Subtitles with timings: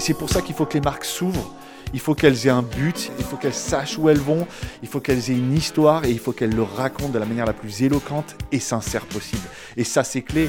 [0.00, 1.54] Et c'est pour ça qu'il faut que les marques s'ouvrent.
[1.92, 4.46] Il faut qu'elles aient un but, il faut qu'elles sachent où elles vont,
[4.82, 7.44] il faut qu'elles aient une histoire et il faut qu'elles le racontent de la manière
[7.44, 9.46] la plus éloquente et sincère possible.
[9.76, 10.48] Et ça, c'est clé.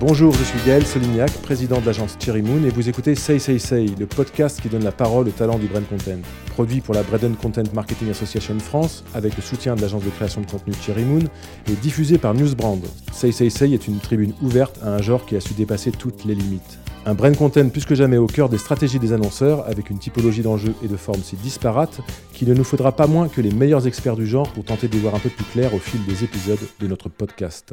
[0.00, 3.58] Bonjour, je suis Gaël Solignac, président de l'agence Cherry Moon, et vous écoutez Say Say
[3.58, 6.22] Say, le podcast qui donne la parole au talent du brand content.
[6.54, 10.40] Produit pour la Braden Content Marketing Association France, avec le soutien de l'agence de création
[10.40, 11.24] de contenu Cherry Moon,
[11.68, 12.80] et diffusé par Newsbrand.
[13.12, 16.24] Say Say Say est une tribune ouverte à un genre qui a su dépasser toutes
[16.24, 16.78] les limites.
[17.08, 20.42] Un brand content plus que jamais au cœur des stratégies des annonceurs, avec une typologie
[20.42, 22.02] d'enjeux et de formes si disparates
[22.34, 24.98] qu'il ne nous faudra pas moins que les meilleurs experts du genre pour tenter d'y
[24.98, 27.72] voir un peu plus clair au fil des épisodes de notre podcast.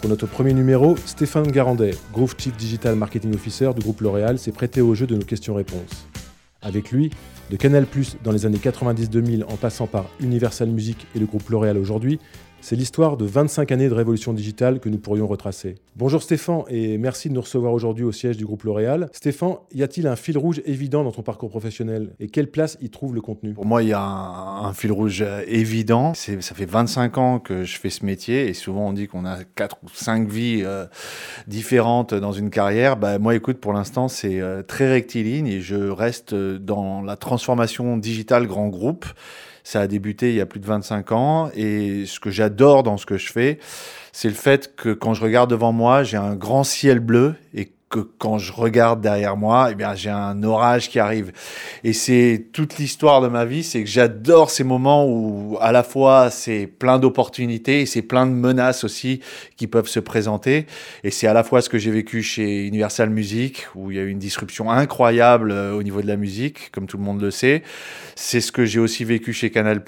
[0.00, 4.50] Pour notre premier numéro, Stéphane Garandet, Group Chief Digital Marketing Officer du groupe L'Oréal, s'est
[4.50, 6.08] prêté au jeu de nos questions-réponses.
[6.62, 7.10] Avec lui,
[7.52, 7.86] de Canal
[8.24, 12.18] dans les années 90-2000 en passant par Universal Music et le groupe L'Oréal aujourd'hui,
[12.62, 15.74] c'est l'histoire de 25 années de révolution digitale que nous pourrions retracer.
[15.96, 19.08] Bonjour Stéphane et merci de nous recevoir aujourd'hui au siège du groupe L'Oréal.
[19.12, 22.88] Stéphane, y a-t-il un fil rouge évident dans ton parcours professionnel et quelle place y
[22.88, 23.52] trouve le contenu?
[23.52, 26.14] Pour moi, il y a un, fil rouge euh, évident.
[26.14, 29.42] Ça fait 25 ans que je fais ce métier et souvent on dit qu'on a
[29.42, 30.86] 4 ou 5 vies euh,
[31.48, 32.96] différentes dans une carrière.
[32.96, 37.96] Bah, moi, écoute, pour l'instant, c'est euh, très rectiligne et je reste dans la transformation
[37.96, 39.06] digitale grand groupe.
[39.64, 42.96] Ça a débuté il y a plus de 25 ans et ce que j'adore dans
[42.96, 43.58] ce que je fais,
[44.12, 47.72] c'est le fait que quand je regarde devant moi, j'ai un grand ciel bleu et
[47.92, 51.30] que quand je regarde derrière moi, eh bien, j'ai un orage qui arrive.
[51.84, 55.82] Et c'est toute l'histoire de ma vie, c'est que j'adore ces moments où, à la
[55.82, 59.20] fois, c'est plein d'opportunités et c'est plein de menaces aussi
[59.56, 60.66] qui peuvent se présenter.
[61.04, 64.00] Et c'est à la fois ce que j'ai vécu chez Universal Music, où il y
[64.00, 67.20] a eu une disruption incroyable euh, au niveau de la musique, comme tout le monde
[67.20, 67.62] le sait.
[68.14, 69.82] C'est ce que j'ai aussi vécu chez Canal+,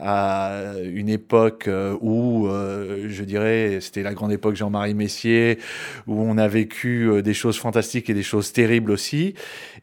[0.00, 5.58] à une époque euh, où, euh, je dirais, c'était la grande époque Jean-Marie Messier,
[6.06, 9.32] où on a vécu des des choses fantastiques et des choses terribles aussi.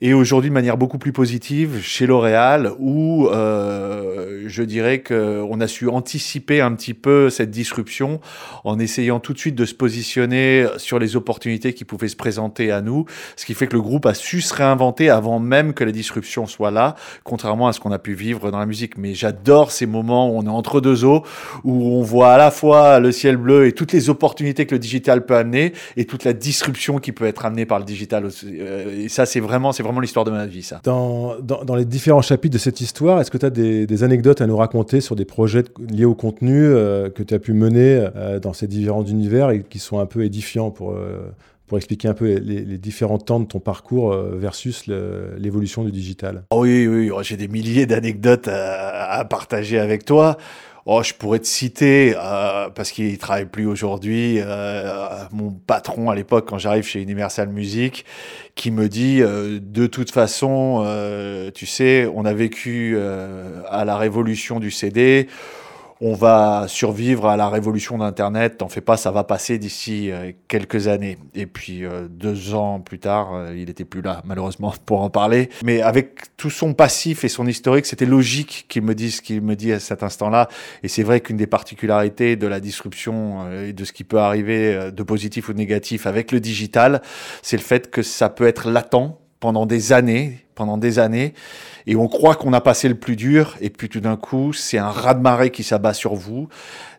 [0.02, 5.67] Et aujourd'hui, de manière beaucoup plus positive, chez L'Oréal, où euh, je dirais qu'on a
[5.67, 8.21] su anticiper un petit peu cette disruption
[8.64, 12.70] en essayant tout de suite de se positionner sur les opportunités qui pouvaient se présenter
[12.71, 13.05] à nous,
[13.36, 16.45] ce qui fait que le groupe a su se réinventer avant même que la disruption
[16.45, 16.93] soit là,
[17.23, 18.97] contrairement à ce qu'on a pu vivre dans la musique.
[18.97, 21.23] Mais j'adore ces moments où on est entre deux eaux,
[21.63, 24.80] où on voit à la fois le ciel bleu et toutes les opportunités que le
[24.80, 28.30] digital peut amener et toute la disruption qui peut être amené par le digital.
[28.45, 30.81] Euh, et ça, c'est vraiment, c'est vraiment l'histoire de ma vie, ça.
[30.83, 34.47] Dans, dans, les différents chapitres de cette histoire, est-ce que tu as des, anecdotes à
[34.47, 38.39] nous raconter sur des projets liés au contenu euh, que tu as pu mener euh,
[38.39, 40.95] dans ces différents univers et qui sont un peu édifiants pour,
[41.69, 46.87] pour expliquer un peu les, différents temps de ton parcours versus l'évolution du digital Oui,
[46.87, 50.37] oui, j'ai des milliers d'anecdotes à, partager avec toi.
[50.91, 56.15] Oh, je pourrais te citer, euh, parce qu'il travaille plus aujourd'hui, euh, mon patron à
[56.15, 58.05] l'époque, quand j'arrive chez Universal Music,
[58.55, 63.86] qui me dit, euh, de toute façon, euh, tu sais, on a vécu euh, à
[63.86, 65.27] la révolution du CD,
[66.02, 68.58] on va survivre à la révolution d'Internet.
[68.58, 71.17] T'en fais pas, ça va passer d'ici euh, quelques années.
[71.36, 75.10] Et puis euh, deux ans plus tard, euh, il était plus là, malheureusement, pour en
[75.10, 75.49] parler.
[75.64, 79.42] Mais avec tout son passif et son historique, c'était logique qu'il me dise ce qu'il
[79.42, 80.48] me dit à cet instant-là.
[80.83, 84.92] Et c'est vrai qu'une des particularités de la disruption et de ce qui peut arriver
[84.92, 87.02] de positif ou de négatif avec le digital,
[87.42, 91.33] c'est le fait que ça peut être latent pendant des années, pendant des années,
[91.87, 94.77] et on croit qu'on a passé le plus dur, et puis tout d'un coup, c'est
[94.77, 96.49] un raz-de-marée qui s'abat sur vous.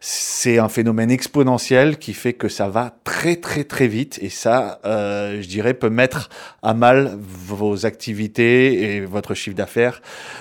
[0.01, 4.81] C'est un phénomène exponentiel qui fait que ça va très très très vite, et ça,
[4.87, 6.31] euh, je dirais, peut mettre
[6.63, 10.01] à mal vos activités et votre chiffre d'affaires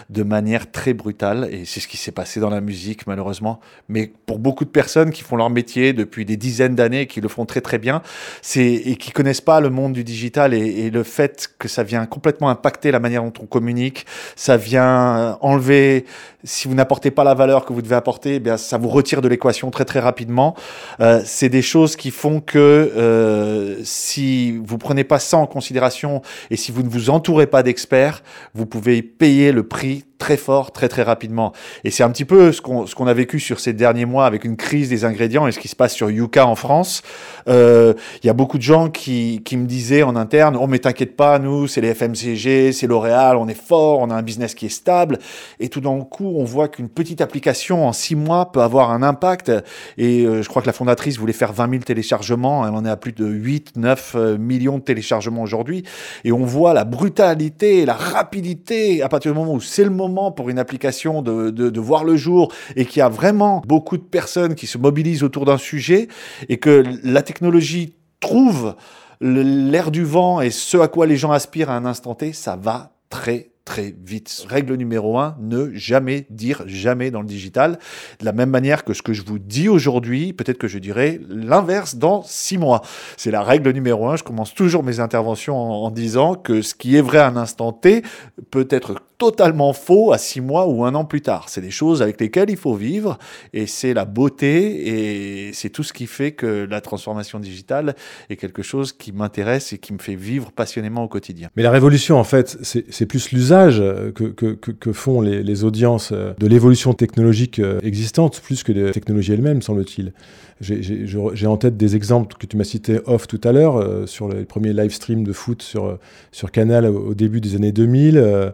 [0.10, 3.60] de manière très brutale, et c'est ce qui s'est passé dans la musique malheureusement.
[3.90, 7.28] Mais pour beaucoup de personnes qui font leur métier depuis des dizaines d'années, qui le
[7.28, 8.02] font très très bien,
[8.42, 11.84] c'est et qui connaissent pas le monde du digital et, et le fait que ça
[11.84, 14.06] vient complètement impacter la manière dont on communique,
[14.36, 16.06] ça vient enlever,
[16.44, 19.22] si vous n'apportez pas la valeur que vous devez apporter, eh bien ça vous retire
[19.22, 20.56] de l'équation très très rapidement.
[21.00, 26.22] Euh, c'est des choses qui font que euh, si vous prenez pas ça en considération
[26.50, 30.72] et si vous ne vous entourez pas d'experts, vous pouvez payer le prix très fort,
[30.72, 31.54] très très rapidement.
[31.84, 34.26] Et c'est un petit peu ce qu'on ce qu'on a vécu sur ces derniers mois
[34.26, 37.02] avec une crise des ingrédients et ce qui se passe sur Yuka en France.
[37.48, 40.80] Euh, il y a beaucoup de gens qui, qui me disaient en interne, oh mais
[40.80, 44.54] t'inquiète pas, nous c'est les FMCG, c'est L'Oréal, on est fort, on a un business
[44.54, 45.20] qui est stable.
[45.60, 49.04] Et tout d'un coup, on voit qu'une petite application en six mois peut avoir un
[49.04, 49.52] impact.
[49.98, 52.90] Et euh, je crois que la fondatrice voulait faire 20 000 téléchargements, elle en est
[52.90, 55.84] à plus de 8, 9 euh, millions de téléchargements aujourd'hui.
[56.24, 60.32] Et on voit la brutalité, la rapidité à partir du moment où c'est le moment
[60.32, 64.56] pour une application de, voir le jour et qu'il y a vraiment beaucoup de personnes
[64.56, 66.08] qui se mobilisent autour d'un sujet
[66.50, 68.76] et que la technologie trouve
[69.22, 72.56] l'air du vent et ce à quoi les gens aspirent à un instant T, ça
[72.56, 74.48] va très très vite.
[74.50, 77.78] Règle numéro un, ne jamais dire jamais dans le digital.
[78.20, 81.22] De la même manière que ce que je vous dis aujourd'hui, peut-être que je dirai
[81.30, 82.82] l'inverse dans six mois.
[83.16, 84.16] C'est la règle numéro un.
[84.16, 87.38] Je commence toujours mes interventions en, en disant que ce qui est vrai à un
[87.38, 88.02] instant T
[88.50, 91.50] peut être totalement faux à six mois ou un an plus tard.
[91.50, 93.20] C'est des choses avec lesquelles il faut vivre
[93.54, 97.96] et c'est la beauté et c'est tout ce qui fait que la transformation digitale
[98.30, 101.50] est quelque chose qui m'intéresse et qui me fait vivre passionnément au quotidien.
[101.56, 103.84] Mais la révolution, en fait, c'est plus l'usage
[104.16, 110.14] que, que, font les, audiences de l'évolution technologique existante, plus que des technologies elles-mêmes, semble-t-il.
[110.62, 114.28] J'ai en tête des exemples que tu m'as cités off tout à l'heure, euh, sur
[114.28, 115.98] les premiers live streams de foot sur,
[116.32, 118.18] sur Canal au, début des années 2000.
[118.18, 118.52] Euh, euh,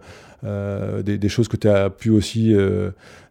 [1.03, 2.55] des, des, choses que tu as pu aussi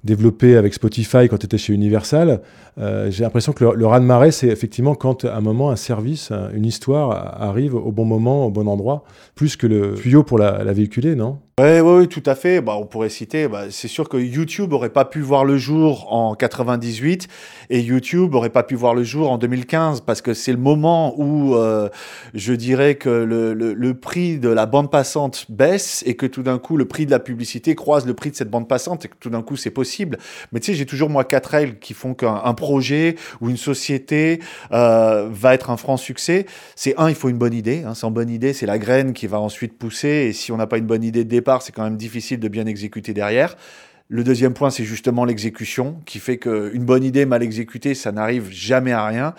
[0.04, 2.40] euh, développer avec Spotify quand tu étais chez Universal.
[2.78, 6.32] Euh, j'ai l'impression que le, le raz-de-marée, c'est effectivement quand à un moment, un service,
[6.54, 9.04] une histoire arrive au bon moment, au bon endroit,
[9.34, 11.38] plus que le tuyau pour la, véhiculer, non?
[11.60, 12.60] Oui, oui, tout à fait.
[12.60, 16.12] Bah, on pourrait citer, bah, c'est sûr que YouTube aurait pas pu voir le jour
[16.12, 17.28] en 98
[17.70, 21.14] et YouTube aurait pas pu voir le jour en 2015 parce que c'est le moment
[21.16, 21.88] où euh,
[22.34, 26.58] je dirais que le, le, prix de la bande passante baisse et que tout d'un
[26.58, 29.16] coup le prix de la publicité croise le prix de cette bande passante et que
[29.20, 29.93] tout d'un coup c'est possible.
[30.52, 34.40] Mais tu sais, j'ai toujours moi quatre règles qui font qu'un projet ou une société
[34.72, 36.46] euh, va être un franc succès.
[36.76, 37.84] C'est un, il faut une bonne idée.
[37.86, 37.94] Hein.
[37.94, 40.78] Sans bonne idée, c'est la graine qui va ensuite pousser et si on n'a pas
[40.78, 43.56] une bonne idée de départ, c'est quand même difficile de bien exécuter derrière.
[44.08, 48.50] Le deuxième point, c'est justement l'exécution, qui fait qu'une bonne idée mal exécutée, ça n'arrive
[48.50, 49.34] jamais à rien.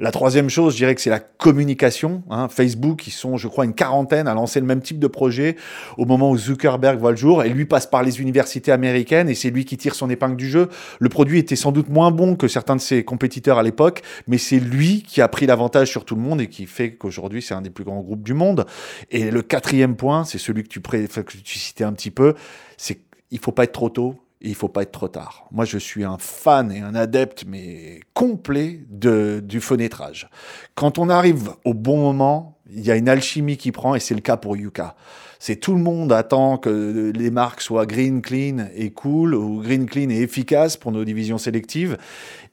[0.00, 2.24] La troisième chose, je dirais que c'est la communication.
[2.28, 2.48] Hein.
[2.48, 5.54] Facebook, ils sont, je crois, une quarantaine à lancer le même type de projet
[5.98, 9.36] au moment où Zuckerberg voit le jour, et lui passe par les universités américaines, et
[9.36, 10.68] c'est lui qui tire son épingle du jeu.
[10.98, 14.38] Le produit était sans doute moins bon que certains de ses compétiteurs à l'époque, mais
[14.38, 17.54] c'est lui qui a pris l'avantage sur tout le monde et qui fait qu'aujourd'hui, c'est
[17.54, 18.66] un des plus grands groupes du monde.
[19.12, 21.06] Et le quatrième point, c'est celui que tu, pré...
[21.06, 22.34] que tu citais un petit peu,
[22.76, 25.46] c'est il faut pas être trop tôt et il faut pas être trop tard.
[25.50, 30.28] Moi, je suis un fan et un adepte, mais complet de, du fenêtrage.
[30.74, 34.14] Quand on arrive au bon moment, il y a une alchimie qui prend et c'est
[34.14, 34.94] le cas pour Yuka
[35.38, 39.86] c'est tout le monde attend que les marques soient green, clean et cool, ou green,
[39.86, 41.96] clean et efficace pour nos divisions sélectives.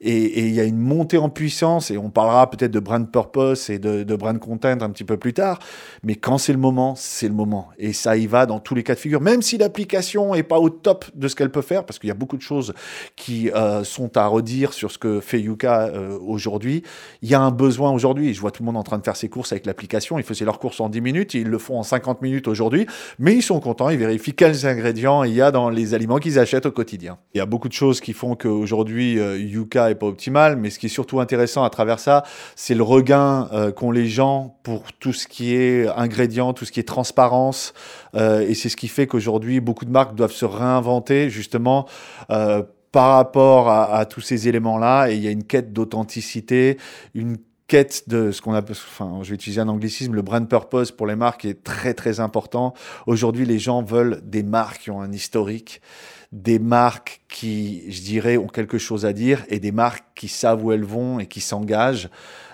[0.07, 3.69] Et il y a une montée en puissance, et on parlera peut-être de brand purpose
[3.69, 5.59] et de, brand content un petit peu plus tard,
[6.03, 7.69] mais quand c'est le moment, c'est le moment.
[7.77, 10.59] Et ça y va dans tous les cas de figure, même si l'application est pas
[10.59, 12.73] au top de ce qu'elle peut faire, parce qu'il y a beaucoup de choses
[13.15, 16.83] qui euh, sont à redire sur ce que fait Yuka euh, aujourd'hui.
[17.21, 18.33] Il y a un besoin aujourd'hui.
[18.33, 20.19] Je vois tout le monde en train de faire ses courses avec l'application.
[20.19, 22.85] Ils faisaient leurs courses en 10 minutes, ils le font en 50 minutes aujourd'hui
[23.19, 26.39] mais ils sont contents, ils vérifient quels ingrédients il y a dans les aliments qu'ils
[26.39, 27.17] achètent au quotidien.
[27.33, 30.69] Il y a beaucoup de choses qui font qu'aujourd'hui, euh, Yuka est pas optimal, mais
[30.69, 32.23] ce qui est surtout intéressant à travers ça,
[32.55, 36.71] c'est le regain euh, qu'ont les gens pour tout ce qui est ingrédients, tout ce
[36.71, 37.73] qui est transparence,
[38.15, 41.87] euh, et c'est ce qui fait qu'aujourd'hui, beaucoup de marques doivent se réinventer justement
[42.27, 46.77] par rapport à, à, tous ces éléments-là, et il y a une quête d'authenticité,
[47.13, 47.37] une
[47.67, 51.07] quête de ce qu'on appelle, enfin, je vais utiliser un anglicisme, le brand purpose pour
[51.07, 52.73] les marques est très très important.
[53.07, 55.81] Aujourd'hui, les gens veulent des marques qui ont un historique,
[56.31, 60.63] des marques qui, je dirais, ont quelque chose à dire et des marques qui savent
[60.63, 62.09] où elles vont et qui s'engagent.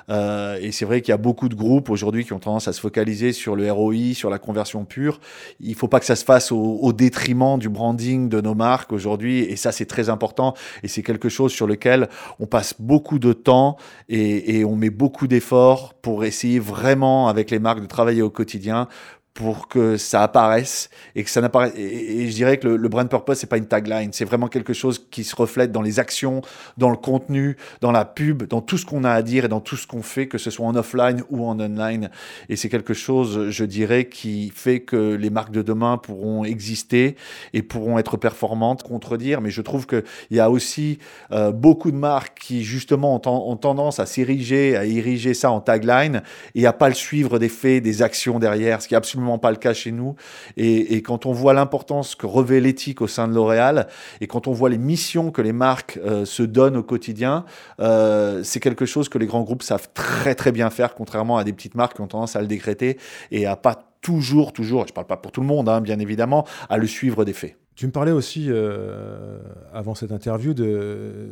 [0.09, 2.73] Euh, et c'est vrai qu'il y a beaucoup de groupes aujourd'hui qui ont tendance à
[2.73, 5.19] se focaliser sur le ROI, sur la conversion pure.
[5.59, 8.91] Il faut pas que ça se fasse au, au détriment du branding de nos marques
[8.91, 9.39] aujourd'hui.
[9.39, 10.53] Et ça, c'est très important.
[10.83, 12.09] Et c'est quelque chose sur lequel
[12.39, 13.77] on passe beaucoup de temps
[14.09, 18.29] et, et on met beaucoup d'efforts pour essayer vraiment avec les marques de travailler au
[18.29, 18.87] quotidien
[19.33, 21.73] pour que ça apparaisse et que ça n'apparaisse.
[21.75, 25.07] Et, je dirais que le, brand purpose, c'est pas une tagline, c'est vraiment quelque chose
[25.09, 26.41] qui se reflète dans les actions,
[26.77, 29.61] dans le contenu, dans la pub, dans tout ce qu'on a à dire et dans
[29.61, 32.09] tout ce qu'on fait, que ce soit en offline ou en online.
[32.49, 37.15] Et c'est quelque chose, je dirais, qui fait que les marques de demain pourront exister
[37.53, 39.39] et pourront être performantes, contredire.
[39.39, 40.99] Mais je trouve qu'il y a aussi
[41.31, 45.61] euh, beaucoup de marques qui, justement, ont, ont tendance à s'ériger, à ériger ça en
[45.61, 46.21] tagline
[46.53, 49.51] et à pas le suivre des faits, des actions derrière, ce qui est absolument pas
[49.51, 50.15] le cas chez nous.
[50.57, 53.87] Et, quand on voit l'importance que revêt l'éthique au sein de L'Oréal,
[54.19, 57.45] et quand on voit les missions que les marques euh, se donnent au quotidien,
[57.79, 61.43] euh, c'est quelque chose que les grands groupes savent très très bien faire, contrairement à
[61.43, 62.97] des petites marques qui ont tendance à le décréter
[63.31, 66.45] et à pas toujours, toujours, je parle pas pour tout le monde, hein, bien évidemment,
[66.69, 67.57] à le suivre des faits.
[67.75, 69.39] Tu me parlais aussi, euh,
[69.73, 71.29] avant cette interview, de,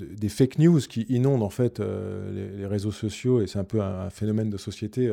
[0.00, 4.10] des fake news qui inondent en fait les, réseaux sociaux, et c'est un peu un,
[4.10, 5.10] phénomène de société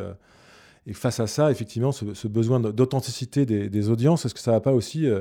[0.87, 4.61] et face à ça, effectivement, ce, besoin d'authenticité des, audiences, est-ce que ça ne va
[4.61, 5.19] pas aussi euh,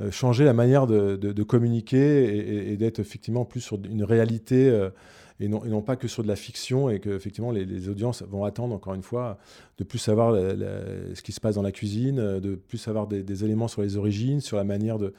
[0.00, 4.90] euh, changer la manière de, communiquer et, d'être effectivement plus sur une réalité euh,
[5.38, 8.44] et non, pas que sur de la fiction et que effectivement les, les audiences vont
[8.44, 9.38] attendre encore une fois
[9.76, 13.68] de plus savoir ce qui se passe dans la cuisine, de plus savoir des, éléments
[13.68, 15.12] sur les origines, sur la manière de,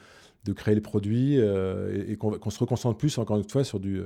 [0.55, 4.01] créer le produit euh, et, qu'on se reconcentre plus encore une fois sur du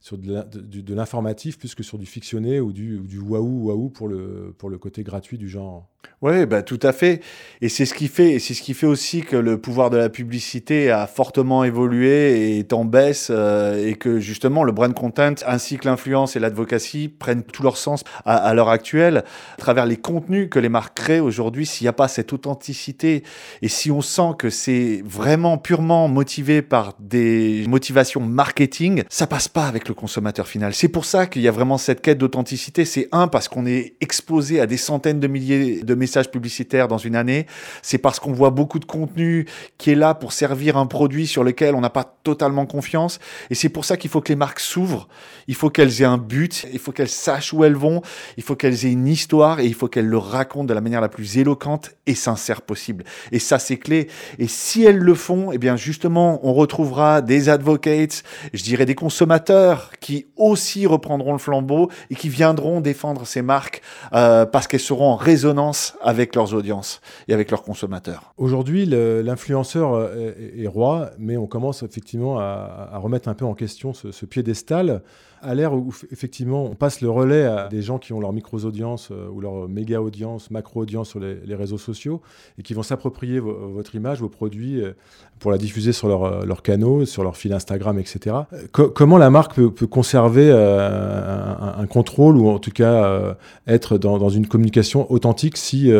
[0.00, 4.54] sur de l'informatif plus que sur du fictionné ou du, du waouh waouh pour le,
[4.56, 5.88] pour le côté gratuit du genre.
[6.22, 7.20] Oui, bah, tout à fait.
[7.60, 10.08] Et c'est ce qui fait, c'est ce qui fait aussi que le pouvoir de la
[10.08, 15.34] publicité a fortement évolué et est en baisse, euh, et que justement le brand content
[15.46, 19.84] ainsi que l'influence et l'advocacy prennent tout leur sens à, à l'heure actuelle, à travers
[19.84, 21.66] les contenus que les marques créent aujourd'hui.
[21.66, 23.22] S'il n'y a pas cette authenticité
[23.62, 29.48] et si on sent que c'est vraiment purement motivé par des motivations marketing, ça passe
[29.48, 30.74] pas avec le consommateur final.
[30.74, 32.84] C'est pour ça qu'il y a vraiment cette quête d'authenticité.
[32.84, 36.98] C'est un parce qu'on est exposé à des centaines de milliers de messages publicitaires dans
[36.98, 37.46] une année.
[37.82, 39.46] C'est parce qu'on voit beaucoup de contenu
[39.78, 43.18] qui est là pour servir un produit sur lequel on n'a pas totalement confiance.
[43.50, 45.08] Et c'est pour ça qu'il faut que les marques s'ouvrent.
[45.48, 46.66] Il faut qu'elles aient un but.
[46.72, 48.02] Il faut qu'elles sachent où elles vont.
[48.36, 51.00] Il faut qu'elles aient une histoire et il faut qu'elles le racontent de la manière
[51.00, 53.04] la plus éloquente et sincère possible.
[53.32, 54.08] Et ça, c'est clé.
[54.38, 58.22] Et si elles le font, eh bien, justement, on retrouvera des advocates,
[58.52, 63.82] je dirais des consommateurs qui aussi reprendront le flambeau et qui viendront défendre ces marques
[64.12, 68.34] euh, parce qu'elles seront en résonance avec leurs audiences et avec leurs consommateurs.
[68.36, 73.92] Aujourd'hui, l'influenceur euh, est, roi, mais on commence effectivement à, remettre un peu en question
[73.94, 75.02] ce piédestal
[75.42, 79.10] à l'ère où effectivement on passe le relais à des gens qui ont leur micro-audience
[79.10, 82.20] euh, ou leur méga-audience, macro-audience sur les, réseaux sociaux
[82.58, 84.92] et qui vont s'approprier votre image, vos produits euh,
[85.38, 88.36] pour la diffuser sur leurs leur canaux, sur leur fil Instagram, etc.
[88.72, 94.46] comment la marque peut, conserver euh, un, contrôle ou en tout cas être dans, une
[94.46, 95.90] communication authentique si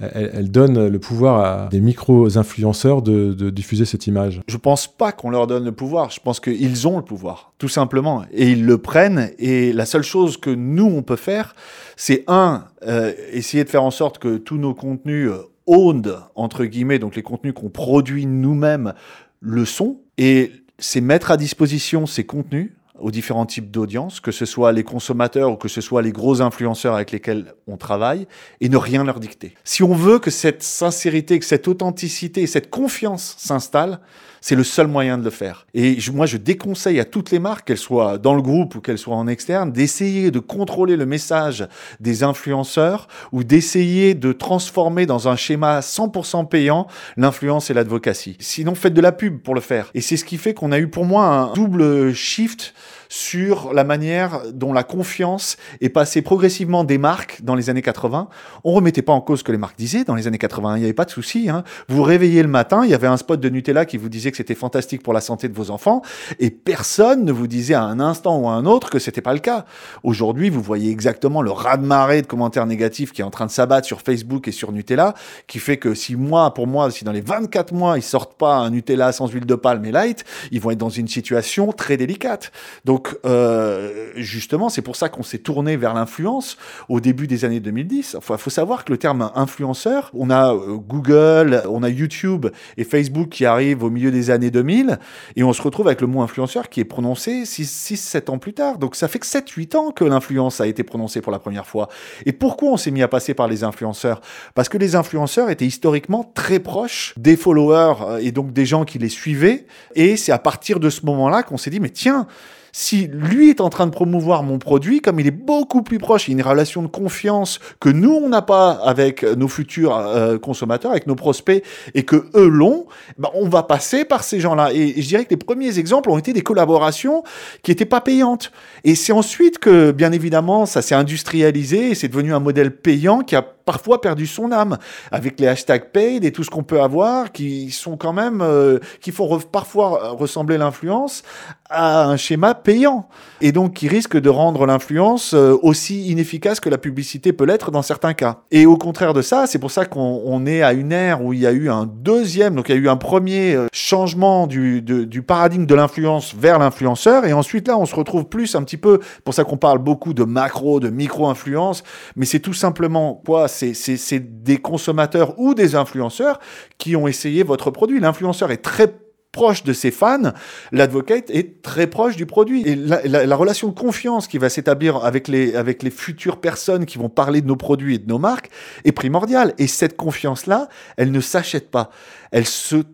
[0.00, 4.40] elle, donne le pouvoir à des micro-influenceurs de, diffuser cette image.
[4.48, 6.10] Je pense pas qu'on leur donne le pouvoir.
[6.10, 8.24] Je pense qu'ils ont le pouvoir, tout simplement.
[8.32, 9.30] Et ils le prennent.
[9.38, 11.54] Et la seule chose que nous, on peut faire,
[11.96, 16.64] c'est un, euh, essayer de faire en sorte que tous nos contenus euh, owned, entre
[16.64, 18.94] guillemets, donc les contenus qu'on produit nous-mêmes,
[19.40, 20.00] le sont.
[20.18, 24.84] Et c'est mettre à disposition ces contenus aux différents types d'audience, que ce soit les
[24.84, 28.26] consommateurs ou que ce soit les gros influenceurs avec lesquels on travaille,
[28.60, 29.54] et ne rien leur dicter.
[29.64, 34.00] Si on veut que cette sincérité, que cette authenticité, cette confiance s'installe,
[34.42, 35.66] c'est le seul moyen de le faire.
[35.72, 38.98] Et moi, je déconseille à toutes les marques, qu'elles soient dans le groupe ou qu'elles
[38.98, 41.66] soient en externe, d'essayer de contrôler le message
[42.00, 48.36] des influenceurs ou d'essayer de transformer dans un schéma 100% payant l'influence et l'advocacy.
[48.40, 49.90] Sinon, faites de la pub pour le faire.
[49.94, 52.74] Et c'est ce qui fait qu'on a eu pour moi un double shift
[53.12, 58.30] sur la manière dont la confiance est passée progressivement des marques dans les années 80.
[58.64, 60.76] On remettait pas en cause ce que les marques disaient dans les années 80.
[60.76, 61.50] Il n'y avait pas de souci.
[61.50, 61.62] Hein.
[61.88, 64.30] Vous vous réveillez le matin, il y avait un spot de Nutella qui vous disait
[64.30, 66.00] que c'était fantastique pour la santé de vos enfants
[66.40, 69.34] et personne ne vous disait à un instant ou à un autre que c'était pas
[69.34, 69.66] le cas.
[70.04, 73.86] Aujourd'hui, vous voyez exactement le raz-de-marée de commentaires négatifs qui est en train de s'abattre
[73.86, 75.12] sur Facebook et sur Nutella,
[75.46, 78.54] qui fait que si moi, pour moi, si dans les 24 mois, ils sortent pas
[78.54, 81.98] un Nutella sans huile de palme et light, ils vont être dans une situation très
[81.98, 82.52] délicate.
[82.86, 86.56] Donc, donc, euh, justement, c'est pour ça qu'on s'est tourné vers l'influence
[86.88, 88.16] au début des années 2010.
[88.20, 92.84] Il faut, savoir que le terme influenceur, on a euh, Google, on a YouTube et
[92.84, 95.00] Facebook qui arrivent au milieu des années 2000,
[95.34, 98.78] et on se retrouve avec le mot influenceur qui est prononcé 6-7 ans plus tard.
[98.78, 101.88] Donc, ça fait que 7-8 ans que l'influence a été prononcée pour la première fois.
[102.24, 104.20] Et pourquoi on s'est mis à passer par les influenceurs?
[104.54, 108.84] Parce que les influenceurs étaient historiquement très proches des followers euh, et donc des gens
[108.84, 109.66] qui les suivaient,
[109.96, 112.28] et c'est à partir de ce moment-là qu'on s'est dit, mais tiens,
[112.72, 116.26] si lui est en train de promouvoir mon produit, comme il est beaucoup plus proche,
[116.26, 119.94] il y a une relation de confiance que nous, on n'a pas avec nos futurs
[119.94, 121.62] euh, consommateurs, avec nos prospects,
[121.94, 122.86] et que eux l'ont,
[123.18, 124.72] ben, on va passer par ces gens-là.
[124.72, 127.22] Et, je dirais que les premiers exemples ont été des collaborations
[127.62, 128.52] qui n'étaient pas payantes.
[128.84, 133.20] Et c'est ensuite que, bien évidemment, ça s'est industrialisé et c'est devenu un modèle payant
[133.20, 134.78] qui a parfois perdu son âme
[135.10, 138.78] avec les hashtags paid et tout ce qu'on peut avoir qui sont quand même euh,
[139.00, 141.22] qui font parfois ressembler l'influence
[141.70, 143.08] à un schéma payant.
[143.40, 147.70] Et donc qui risque de rendre l'influence euh, aussi inefficace que la publicité peut l'être
[147.70, 148.40] dans certains cas.
[148.50, 151.40] Et au contraire de ça, c'est pour ça qu'on est à une ère où il
[151.40, 154.82] y a eu un deuxième, donc il y a eu un premier euh, changement du,
[154.82, 157.24] du paradigme de l'influence vers l'influenceur.
[157.24, 160.14] Et ensuite là on se retrouve plus un petit peu, pour ça qu'on parle beaucoup
[160.14, 161.82] de macro, de micro-influence,
[162.16, 163.48] mais c'est tout simplement quoi?
[163.52, 166.40] C'est des consommateurs ou des influenceurs
[166.78, 168.00] qui ont essayé votre produit.
[168.00, 168.94] L'influenceur est très
[169.32, 170.32] proche de ses fans,
[170.72, 172.62] l'advocate est très proche du produit.
[172.68, 176.98] Et la, relation de confiance qui va s'établir avec les, avec les futures personnes qui
[176.98, 178.50] vont parler de nos produits et de nos marques
[178.84, 179.54] est primordiale.
[179.58, 180.68] Et cette confiance-là,
[180.98, 181.90] elle ne s'achète pas.
[182.30, 182.84] Elle se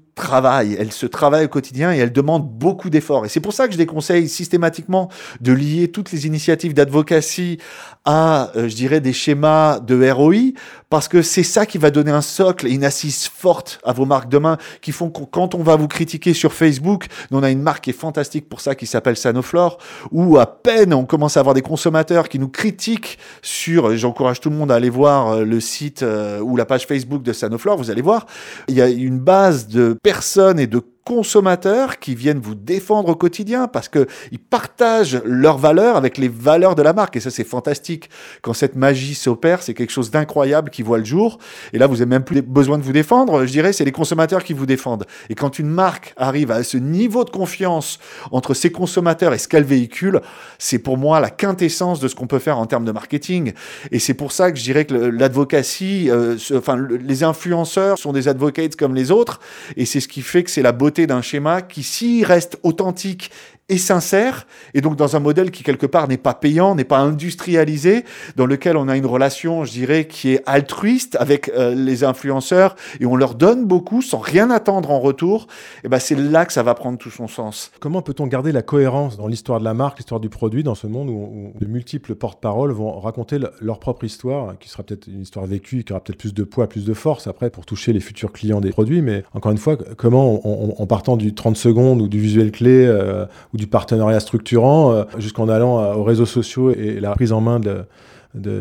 [0.79, 3.27] elle se travaille au quotidien et elle demande beaucoup d'efforts.
[3.27, 5.09] Et c'est pour ça que je déconseille systématiquement
[5.41, 7.59] de lier toutes les initiatives d'advocacy
[8.05, 10.53] à, euh, je dirais, des schémas de ROI,
[10.89, 14.07] parce que c'est ça qui va donner un socle et une assise forte à vos
[14.07, 17.61] marques demain, qui font que quand on va vous critiquer sur Facebook, on a une
[17.61, 19.79] marque qui est fantastique pour ça, qui s'appelle Sanoflore,
[20.11, 24.51] où à peine on commence à avoir des consommateurs qui nous critiquent sur, j'encourage tout
[24.51, 27.77] le monde à aller voir euh, le site euh, ou la page Facebook de Sanoflore,
[27.77, 28.27] vous allez voir,
[28.69, 33.15] il y a une base de personnes et de consommateurs qui viennent vous défendre au
[33.15, 37.17] quotidien parce que ils partagent leurs valeurs avec les valeurs de la marque.
[37.17, 38.11] Et ça c'est fantastique.
[38.43, 41.39] Quand cette magie s'opère c'est quelque chose d'incroyable qui voit le jour.
[41.73, 43.47] Et là vous n'avez même plus besoin de vous défendre.
[43.47, 45.07] Je dirais c'est les consommateurs qui vous défendent.
[45.31, 47.99] Et quand une marque arrive à ce niveau de confiance
[48.31, 50.21] entre ses consommateurs et ce qu'elle véhicule
[50.59, 53.55] c'est pour moi la quintessence de ce qu'on peut faire en termes de marketing.
[53.93, 58.29] Et c'est pour ça que je dirais que l'advocacy euh, enfin les influenceurs sont des
[58.29, 59.41] advocates comme les autres.
[59.79, 63.31] Et c'est ce qui fait que c'est la beauté d'un schéma qui, s'il reste authentique
[63.69, 66.99] et sincère, et donc dans un modèle qui quelque part n'est pas payant, n'est pas
[66.99, 68.05] industrialisé,
[68.37, 72.77] dans lequel on a une relation, je dirais, qui est altruiste avec euh, les influenceurs,
[73.01, 75.49] et on leur donne beaucoup sans rien attendre en retour,
[75.85, 77.71] et ben c'est là que ça va prendre tout son sens.
[77.81, 80.87] Comment peut-on garder la cohérence dans l'histoire de la marque, l'histoire du produit, dans ce
[80.87, 85.45] monde où, de multiples porte-paroles vont raconter leur propre histoire, qui sera peut-être une histoire
[85.45, 88.33] vécue, qui aura peut-être plus de poids, plus de force après pour toucher les futurs
[88.33, 92.19] clients des produits, mais encore une fois, comment en partant du 30 secondes ou du
[92.19, 93.27] visuel clé euh,
[93.59, 97.61] du partenariat structurant euh, jusqu'en allant euh, aux réseaux sociaux et la prise en main
[97.61, 97.85] de,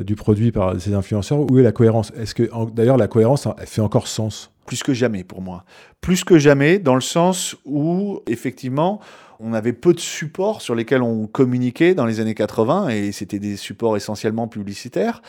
[0.04, 1.40] du produit par ces influenceurs.
[1.40, 2.12] Où est la cohérence?
[2.18, 4.52] Est-ce que d'ailleurs la cohérence elle fait encore sens?
[4.66, 5.64] Plus que jamais pour moi.
[6.02, 9.00] Plus que jamais dans le sens où effectivement
[9.40, 13.40] on avait peu de supports sur lesquels on communiquait dans les années 80 et c'était
[13.40, 15.22] des supports essentiellement publicitaires.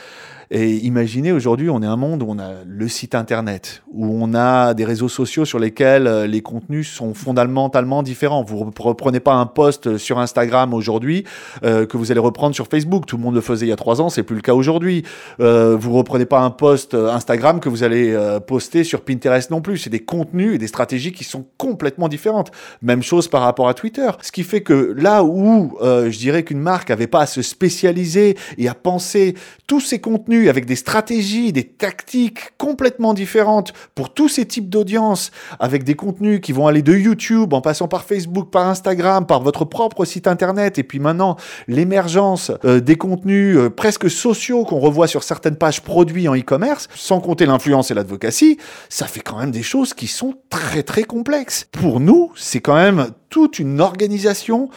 [0.50, 4.32] Et imaginez aujourd'hui, on est un monde où on a le site internet, où on
[4.34, 8.42] a des réseaux sociaux sur lesquels euh, les contenus sont fondamentalement différents.
[8.42, 11.24] Vous ne reprenez pas un post sur Instagram aujourd'hui
[11.64, 13.04] euh, que vous allez reprendre sur Facebook.
[13.04, 15.04] Tout le monde le faisait il y a trois ans, c'est plus le cas aujourd'hui.
[15.40, 19.60] Euh, vous reprenez pas un post Instagram que vous allez euh, poster sur Pinterest non
[19.60, 19.78] plus.
[19.78, 22.50] C'est des contenus et des stratégies qui sont complètement différentes.
[22.82, 23.97] Même chose par rapport à Twitter.
[24.22, 28.36] Ce qui fait que là où je dirais qu'une marque avait pas à se spécialiser
[28.56, 29.34] et à penser
[29.66, 35.30] tous ces contenus avec des stratégies, des tactiques complètement différentes pour tous ces types d'audience,
[35.60, 39.42] avec des contenus qui vont aller de YouTube en passant par Facebook, par Instagram, par
[39.42, 44.80] votre propre site internet, et puis maintenant l'émergence euh, des contenus euh, presque sociaux qu'on
[44.80, 48.58] revoit sur certaines pages produits en e-commerce, sans compter l'influence et l'advocacy,
[48.88, 51.66] ça fait quand même des choses qui sont très très complexes.
[51.72, 54.68] Pour nous, c'est quand même toute une organisation,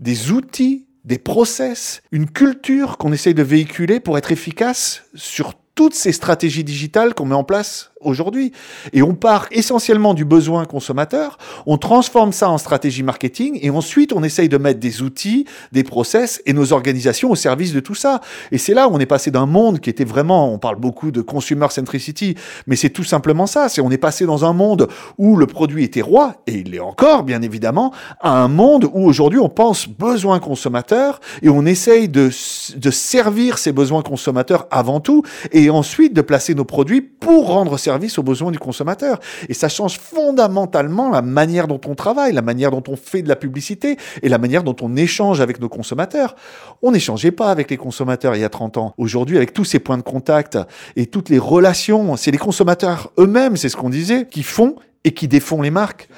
[0.00, 5.94] des outils des process, une culture qu'on essaye de véhiculer pour être efficace sur toutes
[5.94, 8.52] ces stratégies digitales qu'on met en place aujourd'hui.
[8.92, 14.12] Et on part essentiellement du besoin consommateur, on transforme ça en stratégie marketing et ensuite
[14.12, 17.94] on essaye de mettre des outils, des process et nos organisations au service de tout
[17.94, 18.20] ça.
[18.52, 21.10] Et c'est là où on est passé d'un monde qui était vraiment, on parle beaucoup
[21.10, 23.68] de consumer centricity, mais c'est tout simplement ça.
[23.68, 26.80] C'est on est passé dans un monde où le produit était roi, et il l'est
[26.80, 32.08] encore bien évidemment, à un monde où aujourd'hui on pense besoin consommateur et on essaye
[32.08, 32.30] de,
[32.76, 37.76] de servir ces besoins consommateurs avant tout et ensuite de placer nos produits pour rendre
[37.76, 39.20] service aux besoins du consommateur.
[39.48, 43.28] Et ça change fondamentalement la manière dont on travaille, la manière dont on fait de
[43.28, 46.36] la publicité et la manière dont on échange avec nos consommateurs.
[46.82, 48.94] On n'échangeait pas avec les consommateurs il y a 30 ans.
[48.98, 50.58] Aujourd'hui, avec tous ces points de contact
[50.96, 55.12] et toutes les relations, c'est les consommateurs eux-mêmes, c'est ce qu'on disait, qui font et
[55.12, 56.08] qui défont les marques.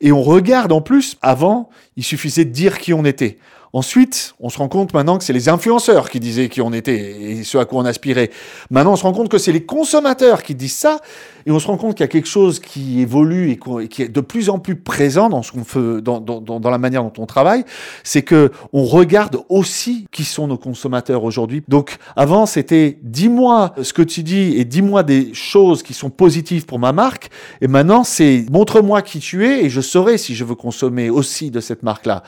[0.00, 3.38] Et on regarde en plus, avant, il suffisait de dire qui on était.
[3.72, 6.98] Ensuite, on se rend compte maintenant que c'est les influenceurs qui disaient qui on était
[6.98, 8.30] et ce à quoi on aspirait.
[8.70, 10.98] Maintenant, on se rend compte que c'est les consommateurs qui disent ça
[11.44, 14.08] et on se rend compte qu'il y a quelque chose qui évolue et qui est
[14.08, 17.26] de plus en plus présent dans ce qu'on fait, dans, dans, la manière dont on
[17.26, 17.64] travaille.
[18.04, 21.62] C'est que on regarde aussi qui sont nos consommateurs aujourd'hui.
[21.68, 26.66] Donc, avant, c'était dis-moi ce que tu dis et dis-moi des choses qui sont positives
[26.66, 27.30] pour ma marque.
[27.60, 31.50] Et maintenant, c'est montre-moi qui tu es et je saurai si je veux consommer aussi
[31.50, 32.22] de cette marque-là.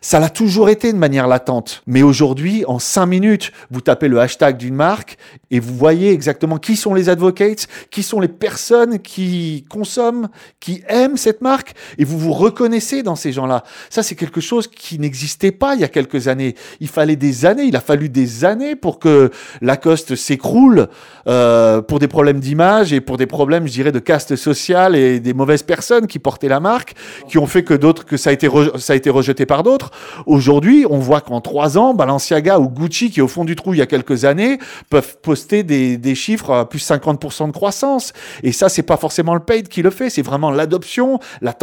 [0.00, 1.82] Ça l'a toujours été de manière latente.
[1.86, 5.18] Mais aujourd'hui, en cinq minutes, vous tapez le hashtag d'une marque
[5.50, 10.28] et vous voyez exactement qui sont les advocates, qui sont les personnes qui consomment,
[10.60, 13.64] qui aiment cette marque et vous vous reconnaissez dans ces gens-là.
[13.90, 16.54] Ça, c'est quelque chose qui n'existait pas il y a quelques années.
[16.80, 20.88] Il fallait des années, il a fallu des années pour que Lacoste s'écroule
[21.26, 25.20] euh, pour des problèmes d'image et pour des problèmes, je dirais, de caste sociale et
[25.20, 26.94] des mauvaises personnes qui portaient la marque,
[27.28, 29.90] qui ont fait que d'autres, que ça a été, ça a été rejeté par d'autres.
[30.26, 33.74] Aujourd'hui, on voit qu'en trois ans, Balenciaga ou Gucci, qui est au fond du trou
[33.74, 34.58] il y a quelques années,
[34.90, 38.12] peuvent poster des, chiffres à plus 50% de croissance.
[38.42, 41.54] Et ça, c'est pas forcément le paid qui le fait, c'est vraiment l'adoption, la,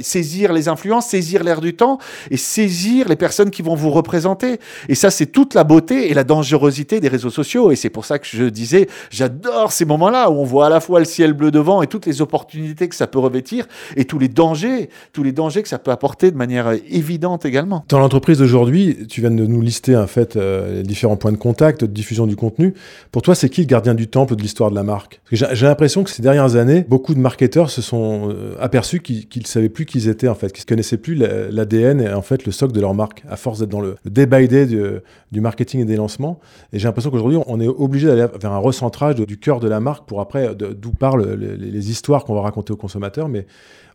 [0.00, 1.98] saisir les influences, saisir l'air du temps
[2.30, 4.58] et saisir les personnes qui vont vous représenter.
[4.88, 7.70] Et ça, c'est toute la beauté et la dangerosité des réseaux sociaux.
[7.70, 10.80] Et c'est pour ça que je disais, j'adore ces moments-là où on voit à la
[10.80, 14.18] fois le ciel bleu devant et toutes les opportunités que ça peut revêtir et tous
[14.18, 17.84] les dangers, tous les dangers que ça peut apporter de manière évidente également.
[17.92, 21.36] Dans l'entreprise d'aujourd'hui, tu viens de nous lister en fait euh, les différents points de
[21.36, 22.72] contact, de diffusion du contenu.
[23.10, 25.20] Pour toi, c'est qui le gardien du temple de l'histoire de la marque?
[25.30, 29.46] J'ai l'impression que ces dernières années, beaucoup de marketeurs se sont euh, aperçus qu'ils ne
[29.46, 32.46] savaient plus qui ils étaient en fait, qu'ils ne connaissaient plus l'ADN et en fait
[32.46, 35.82] le socle de leur marque, à force d'être dans le day by day du, marketing
[35.82, 36.40] et des lancements.
[36.72, 39.80] Et j'ai l'impression qu'aujourd'hui, on est obligé d'aller vers un recentrage du cœur de la
[39.80, 43.28] marque pour après, d'où parlent les, les histoires qu'on va raconter aux consommateurs.
[43.28, 43.44] Mais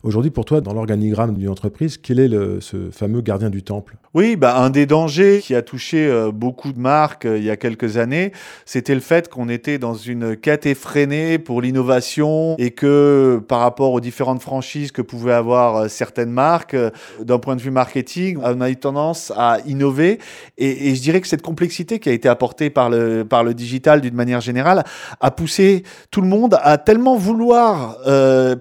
[0.02, 2.30] Aujourd'hui, pour toi, dans l'organigramme d'une entreprise, quel est
[2.60, 3.96] ce fameux gardien du temple?
[4.14, 7.50] Oui, bah, un des dangers qui a touché euh, beaucoup de marques euh, il y
[7.50, 8.32] a quelques années,
[8.64, 13.92] c'était le fait qu'on était dans une quête effrénée pour l'innovation et que par rapport
[13.92, 16.74] aux différentes franchises que pouvaient avoir euh, certaines marques,
[17.22, 20.18] d'un point de vue marketing, on a eu tendance à innover.
[20.56, 23.52] Et, et, je dirais que cette complexité qui a été apportée par le, par le
[23.52, 24.84] digital d'une manière générale
[25.20, 27.98] a poussé tout le monde à tellement vouloir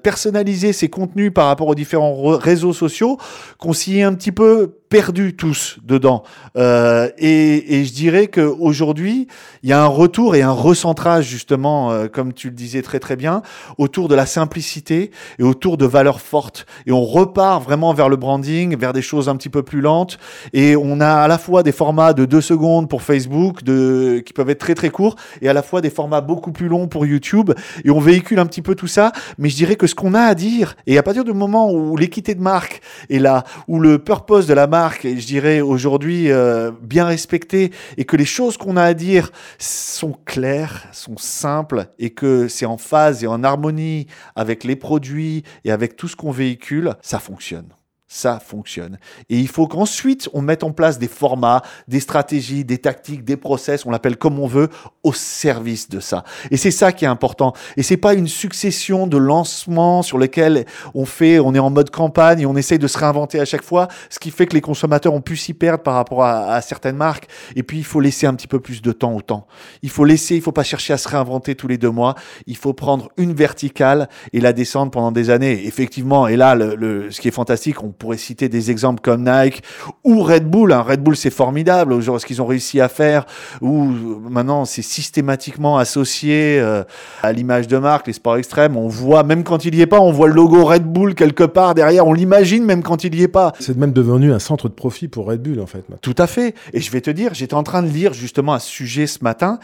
[0.04, 3.18] personnaliser ses contenus par rapport aux différents réseaux sociaux
[3.58, 6.24] qu'on s'y est un petit peu perdus tous dedans.
[6.56, 9.28] Euh, et, je dirais qu'aujourd'hui,
[9.64, 13.00] il y a un retour et un recentrage, justement, euh, comme tu le disais très
[13.00, 13.42] très bien,
[13.78, 16.66] autour de la simplicité et autour de valeurs fortes.
[16.86, 20.18] Et on repart vraiment vers le branding, vers des choses un petit peu plus lentes.
[20.54, 24.34] Et on a à la fois des formats de deux secondes pour Facebook, de, qui
[24.34, 27.06] peuvent être très très courts, et à la fois des formats beaucoup plus longs pour
[27.06, 27.52] YouTube.
[27.84, 29.12] Et on véhicule un petit peu tout ça.
[29.38, 31.98] Mais je dirais que ce qu'on a à dire, et à partir du moment où
[31.98, 36.32] l'équité de marque est là, où le purpose de la marque marque, je dirais aujourd'hui
[36.32, 41.88] euh, bien respectée, et que les choses qu'on a à dire sont claires, sont simples,
[41.98, 46.16] et que c'est en phase et en harmonie avec les produits et avec tout ce
[46.16, 47.70] qu'on véhicule, ça fonctionne
[48.08, 48.98] ça fonctionne.
[49.30, 53.36] Et il faut qu'ensuite on mette en place des formats, des stratégies, des tactiques, des
[53.36, 54.70] process, on l'appelle comme on veut,
[55.04, 56.24] au service de ça.
[56.50, 57.54] Et c'est ça qui est important.
[57.76, 61.90] Et c'est pas une succession de lancements sur lesquels on fait, on est en mode
[61.90, 64.62] campagne et on essaye de se réinventer à chaque fois, ce qui fait que les
[64.62, 67.28] consommateurs ont pu s'y perdre par rapport à, certaines marques.
[67.56, 69.48] Et puis il faut laisser un petit peu plus de temps au temps.
[69.82, 72.16] Il faut laisser, il faut pas chercher à se réinventer tous les deux mois.
[72.46, 75.66] Il faut prendre une verticale et la descendre pendant des années.
[75.68, 79.28] Effectivement, et là, le, le, ce qui est fantastique, on pourrait citer des exemples comme
[79.30, 79.64] Nike
[80.04, 80.72] ou Red Bull.
[80.72, 80.82] Hein.
[80.82, 83.26] Red Bull, c'est formidable, ce qu'ils ont réussi à faire,
[83.62, 86.84] où maintenant c'est systématiquement associé euh,
[87.22, 88.78] à l'image de marque, les sports extrêmes.
[88.78, 91.44] On voit, même quand il y est pas, on voit le logo Red Bull quelque
[91.44, 92.08] part derrière.
[92.08, 93.54] On l'imagine même quand il y est pas.
[93.60, 95.84] C'est même devenu un centre de profit pour Red Bull, en fait.
[96.02, 96.56] Tout à fait.
[96.74, 99.24] Et je vais te dire, j'étais en train de lire justement à ce sujet ce
[99.24, 99.60] matin,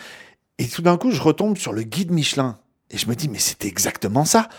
[0.59, 2.57] et tout d'un coup, je retombe sur le guide Michelin.
[2.91, 4.49] Et je me dis, mais c'était exactement ça.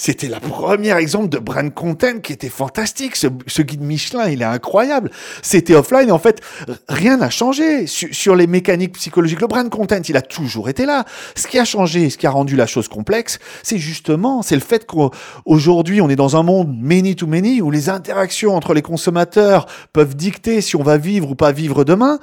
[0.00, 3.16] C'était la première exemple de brand content qui était fantastique.
[3.16, 5.10] Ce, guide Michelin, il est incroyable.
[5.42, 6.12] C'était offline.
[6.12, 6.40] En fait,
[6.88, 9.40] rien n'a changé sur, les mécaniques psychologiques.
[9.40, 11.04] Le brand content, il a toujours été là.
[11.34, 14.60] Ce qui a changé, ce qui a rendu la chose complexe, c'est justement, c'est le
[14.60, 18.82] fait qu'aujourd'hui, on est dans un monde many to many où les interactions entre les
[18.82, 22.20] consommateurs peuvent dicter si on va vivre ou pas vivre demain.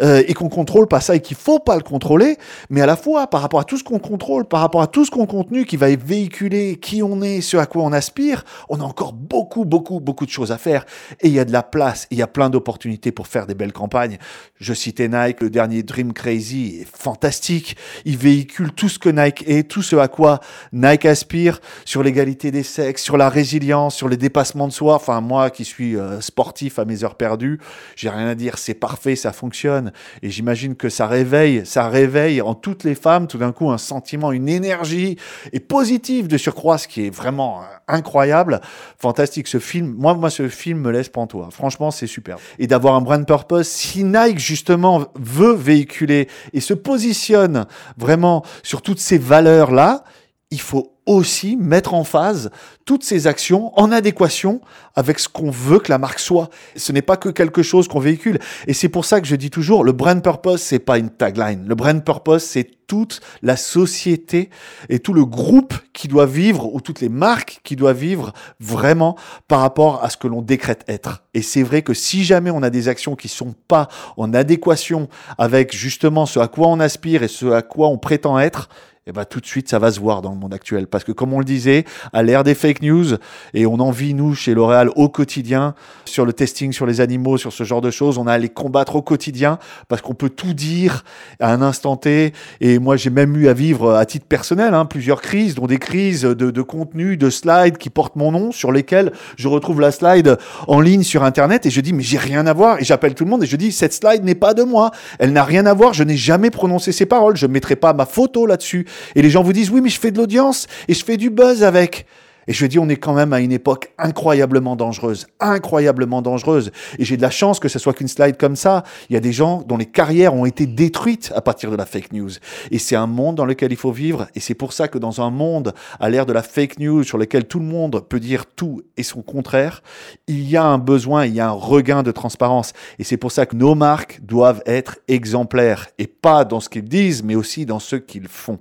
[0.00, 2.36] Euh, et qu'on contrôle pas ça et qu'il faut pas le contrôler,
[2.70, 5.04] mais à la fois par rapport à tout ce qu'on contrôle, par rapport à tout
[5.04, 8.80] ce qu'on contenu qui va véhiculer qui on est, ce à quoi on aspire, on
[8.80, 10.84] a encore beaucoup, beaucoup, beaucoup de choses à faire
[11.20, 13.54] et il y a de la place, il y a plein d'opportunités pour faire des
[13.54, 14.18] belles campagnes.
[14.60, 17.76] Je citais Nike, le dernier Dream Crazy est fantastique.
[18.04, 20.40] Il véhicule tout ce que Nike est, tout ce à quoi
[20.72, 24.94] Nike aspire sur l'égalité des sexes, sur la résilience, sur les dépassements de soi.
[24.94, 27.60] Enfin, moi qui suis euh, sportif à mes heures perdues,
[27.96, 29.92] j'ai rien à dire, c'est parfait, ça fonctionne.
[30.22, 33.78] Et j'imagine que ça réveille, ça réveille en toutes les femmes tout d'un coup un
[33.78, 35.16] sentiment, une énergie
[35.52, 38.60] et positive de surcroît, ce qui est vraiment incroyable.
[38.98, 39.94] Fantastique ce film.
[39.98, 41.48] Moi, moi, ce film me laisse pantois.
[41.50, 42.36] Franchement, c'est super.
[42.58, 47.66] Et d'avoir un brand purpose, si Nike justement veut véhiculer et se positionne
[47.96, 50.04] vraiment sur toutes ces valeurs-là,
[50.50, 52.50] il faut aussi mettre en phase
[52.84, 54.60] toutes ces actions en adéquation
[54.94, 56.50] avec ce qu'on veut que la marque soit.
[56.76, 58.38] Ce n'est pas que quelque chose qu'on véhicule.
[58.66, 61.64] Et c'est pour ça que je dis toujours, le brand purpose, c'est pas une tagline.
[61.66, 64.50] Le brand purpose, c'est toute la société
[64.88, 69.16] et tout le groupe qui doit vivre ou toutes les marques qui doivent vivre vraiment
[69.46, 71.22] par rapport à ce que l'on décrète être.
[71.34, 75.08] Et c'est vrai que si jamais on a des actions qui sont pas en adéquation
[75.36, 78.68] avec justement ce à quoi on aspire et ce à quoi on prétend être,
[79.08, 80.86] et ben tout de suite ça va se voir dans le monde actuel.
[80.86, 83.16] Parce que comme on le disait à l'ère des fake news
[83.54, 87.38] et on en vit nous chez L'Oréal au quotidien sur le testing sur les animaux
[87.38, 90.28] sur ce genre de choses on a à les combattre au quotidien parce qu'on peut
[90.28, 91.04] tout dire
[91.40, 92.34] à un instant T.
[92.60, 95.78] Et moi j'ai même eu à vivre à titre personnel hein, plusieurs crises dont des
[95.78, 99.90] crises de, de contenu de slides qui portent mon nom sur lesquels je retrouve la
[99.90, 103.14] slide en ligne sur internet et je dis mais j'ai rien à voir et j'appelle
[103.14, 104.90] tout le monde et je dis cette slide n'est pas de moi.
[105.18, 107.94] Elle n'a rien à voir je n'ai jamais prononcé ces paroles je ne mettrai pas
[107.94, 110.94] ma photo là-dessus et les gens vous disent, oui, mais je fais de l'audience et
[110.94, 112.06] je fais du buzz avec.
[112.48, 116.72] Et je dis, on est quand même à une époque incroyablement dangereuse, incroyablement dangereuse.
[116.98, 118.84] Et j'ai de la chance que ce soit qu'une slide comme ça.
[119.10, 121.84] Il y a des gens dont les carrières ont été détruites à partir de la
[121.84, 122.30] fake news.
[122.70, 124.28] Et c'est un monde dans lequel il faut vivre.
[124.34, 127.18] Et c'est pour ça que dans un monde à l'ère de la fake news, sur
[127.18, 129.82] lequel tout le monde peut dire tout et son contraire,
[130.26, 132.72] il y a un besoin, il y a un regain de transparence.
[132.98, 135.88] Et c'est pour ça que nos marques doivent être exemplaires.
[135.98, 138.58] Et pas dans ce qu'ils disent, mais aussi dans ce qu'ils font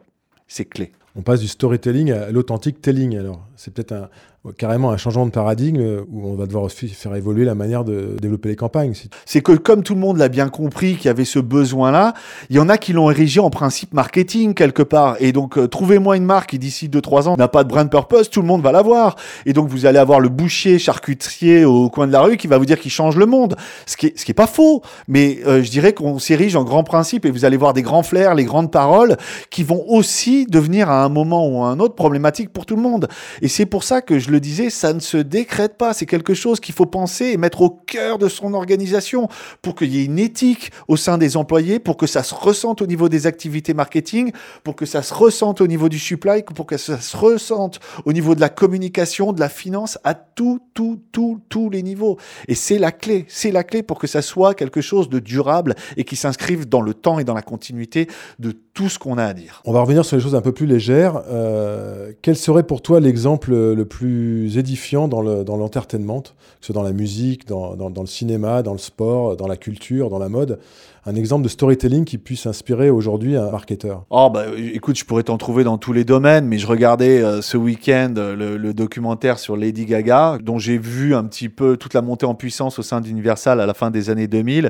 [0.48, 0.92] c'est clé.
[1.18, 3.42] On passe du storytelling à l'authentique telling alors.
[3.56, 4.10] C'est peut-être un,
[4.58, 8.16] carrément un changement de paradigme euh, où on va devoir faire évoluer la manière de
[8.22, 8.94] développer les campagnes.
[9.26, 12.14] C'est que comme tout le monde l'a bien compris qu'il y avait ce besoin-là,
[12.50, 15.18] il y en a qui l'ont érigé en principe marketing quelque part.
[15.20, 18.30] Et donc, euh, trouvez-moi une marque qui d'ici 2-3 ans n'a pas de brand purpose,
[18.30, 19.16] tout le monde va l'avoir.
[19.46, 22.58] Et donc, vous allez avoir le boucher charcutier au coin de la rue qui va
[22.58, 23.56] vous dire qu'il change le monde.
[23.86, 24.84] Ce qui est, pas faux.
[25.08, 28.04] Mais euh, je dirais qu'on s'érige en grands principes et vous allez voir des grands
[28.04, 29.18] flairs, les grandes paroles
[29.50, 32.82] qui vont aussi devenir à un moment ou à un autre problématique pour tout le
[32.82, 33.08] monde.
[33.41, 35.93] Et c'est pour ça que je le disait, ça ne se décrète pas.
[35.93, 39.28] C'est quelque chose qu'il faut penser et mettre au cœur de son organisation
[39.62, 42.82] pour qu'il y ait une éthique au sein des employés, pour que ça se ressente
[42.82, 44.32] au niveau des activités marketing,
[44.63, 48.13] pour que ça se ressente au niveau du supply, pour que ça se ressente au
[48.13, 52.17] niveau de la communication, de la finance, à tout, tout, tout, tous les niveaux.
[52.48, 53.26] Et c'est la clé.
[53.28, 56.82] C'est la clé pour que ça soit quelque chose de durable et qui s'inscrive dans
[56.82, 58.08] le temps et dans la continuité
[58.39, 59.62] de tout ce qu'on a à dire.
[59.65, 60.87] On va revenir sur les choses un peu plus légères.
[60.89, 66.30] Euh, quel serait pour toi l'exemple le plus édifiant dans l'entertainment, que
[66.62, 70.10] ce soit dans la musique, dans, dans, le cinéma, dans le sport, dans la culture,
[70.10, 70.60] dans la mode
[71.08, 74.04] un exemple de storytelling qui puisse inspirer aujourd'hui un marketeur.
[74.10, 77.41] Oh bah écoute, je pourrais t'en trouver dans tous les domaines, mais je regardais euh,
[77.41, 81.93] ce week-end euh, le, documentaire sur Lady Gaga, dont j'ai vu un petit peu toute
[81.93, 84.70] la montée en puissance au sein d'Universal à la fin des années 2000,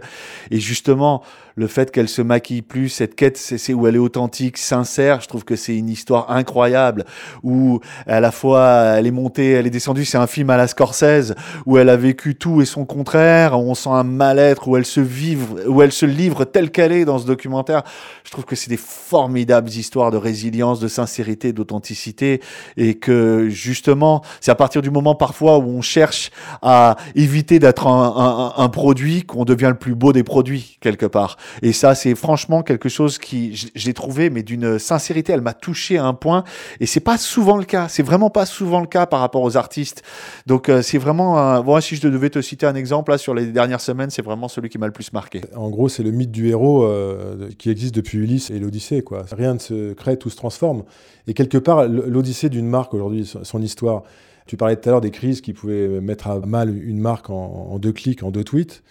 [0.52, 1.24] et justement
[1.56, 5.28] le fait qu'elle se maquille plus, cette quête, c'est où elle est authentique, sincère, je
[5.28, 7.04] trouve que c'est une histoire incroyable,
[7.42, 10.68] où à la fois elle est montée, elle est descendue, c'est un film à la
[10.68, 11.34] Scorsese,
[11.66, 15.02] où elle a vécu tout et son contraire, on sent un mal-être, où elle se
[15.02, 17.84] vive, où elle se livre telle qu'elle est dans ce documentaire.
[18.24, 22.42] Je trouve que c'est des formidables histoires de résilience, de sincérité, d'authenticité,
[22.76, 27.88] et que justement, c'est à partir du moment parfois où on cherche à éviter d'être
[27.88, 31.38] un, produit qu'on devient le plus beau des produits quelque part.
[31.62, 35.98] Et ça, c'est franchement quelque chose qui j'ai trouvé, mais d'une sincérité, elle m'a touché
[35.98, 36.44] à un point,
[36.80, 37.88] et c'est pas souvent le cas.
[37.88, 40.04] C'est vraiment pas souvent le cas par rapport aux artistes.
[40.46, 41.62] Donc euh, c'est vraiment, un...
[41.62, 44.48] bon, si je devais te citer un exemple là sur les dernières semaines, c'est vraiment
[44.48, 45.42] celui qui m'a le plus marqué.
[45.56, 49.02] En gros, c'est le mythe du héros euh, qui existe depuis Ulysse et l'Odyssée.
[49.02, 49.26] Quoi.
[49.32, 50.84] Rien ne se crée, tout se transforme.
[51.28, 54.04] Et quelque part, l'Odyssée d'une marque aujourd'hui, son histoire,
[54.46, 57.78] tu parlais tout à l'heure des crises qui pouvaient mettre à mal une marque en
[57.80, 58.84] deux clics, en deux tweets.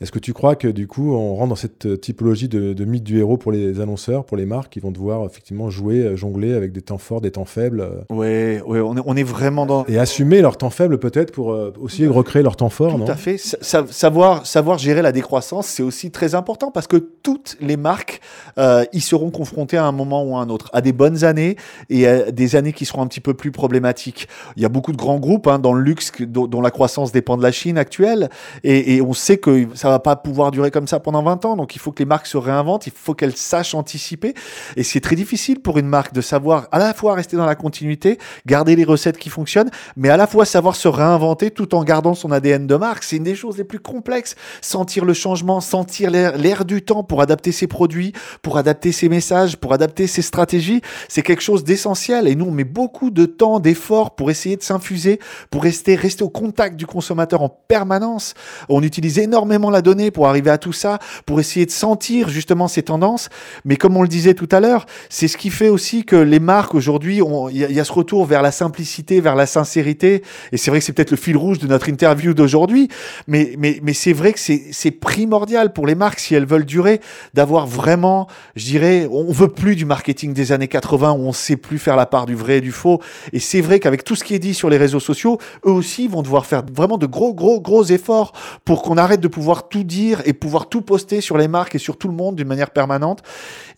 [0.00, 3.18] Est-ce que tu crois que du coup, on rentre dans cette typologie de, mythe du
[3.18, 6.72] héros pour les annonceurs, pour les marques, qui vont devoir effectivement jouer, euh, jongler avec
[6.72, 9.84] des temps forts, des temps faibles Oui, euh ouais, on, est, on est vraiment dans.
[9.86, 13.16] Et assumer leurs temps faibles peut-être pour euh, aussi recréer leurs temps forts, Tout à
[13.16, 13.38] fait.
[13.38, 18.20] savoir, savoir gérer la décroissance, c'est aussi très important parce que toutes les marques
[18.58, 21.56] euh, y seront confrontées à un moment ou à un autre, à des bonnes années
[21.90, 24.28] et à des années qui seront un petit peu plus problématiques.
[24.56, 27.36] Il y a beaucoup de grands groupes hein, dans le luxe dont, la croissance dépend
[27.36, 28.30] de la Chine actuelle
[28.62, 31.56] et, et on sait que ça va pas pouvoir durer comme ça pendant 20 ans.
[31.56, 34.32] Donc il faut que les marques se réinventent, il faut qu'elles sachent anticiper.
[34.76, 37.54] Et c'est très difficile pour une marque de savoir à la fois rester dans la
[37.54, 39.68] continuité, garder les recettes qui fonctionnent,
[39.98, 43.04] mais à la fois savoir se réinventer tout en gardant son ADN de marque.
[43.04, 44.36] C'est une des choses les plus complexes.
[44.62, 49.58] Sentir le changement, sentir l'air du temps pour adapter ses produits, pour adapter ses messages,
[49.58, 52.26] pour adapter ses stratégies, c'est quelque chose d'essentiel.
[52.26, 55.20] Et nous, on met beaucoup de temps, d'efforts pour essayer de s'infuser,
[55.50, 58.32] pour rester, rester au contact du consommateur en permanence.
[58.70, 62.68] On utilise énormément la donnée pour arriver à tout ça, pour essayer de sentir justement
[62.68, 63.28] ces tendances.
[63.64, 66.40] Mais comme on le disait tout à l'heure, c'est ce qui fait aussi que les
[66.40, 70.22] marques aujourd'hui, il y, a ce retour vers la simplicité, vers la sincérité.
[70.52, 72.88] Et c'est vrai que c'est peut-être le fil rouge de notre interview d'aujourd'hui,
[73.26, 77.00] mais, mais, mais c'est vrai que c'est primordial pour les marques, si elles veulent durer,
[77.34, 81.56] d'avoir vraiment, je dirais, on veut plus du marketing des années 80 où on sait
[81.56, 83.00] plus faire la part du vrai et du faux.
[83.32, 86.08] Et c'est vrai qu'avec tout ce qui est dit sur les réseaux sociaux, eux aussi
[86.08, 88.32] vont devoir faire vraiment de gros, gros, gros efforts
[88.64, 91.78] pour qu'on arrête de pouvoir tout dire et pouvoir tout poster sur les marques et
[91.78, 93.22] sur tout le monde d'une manière permanente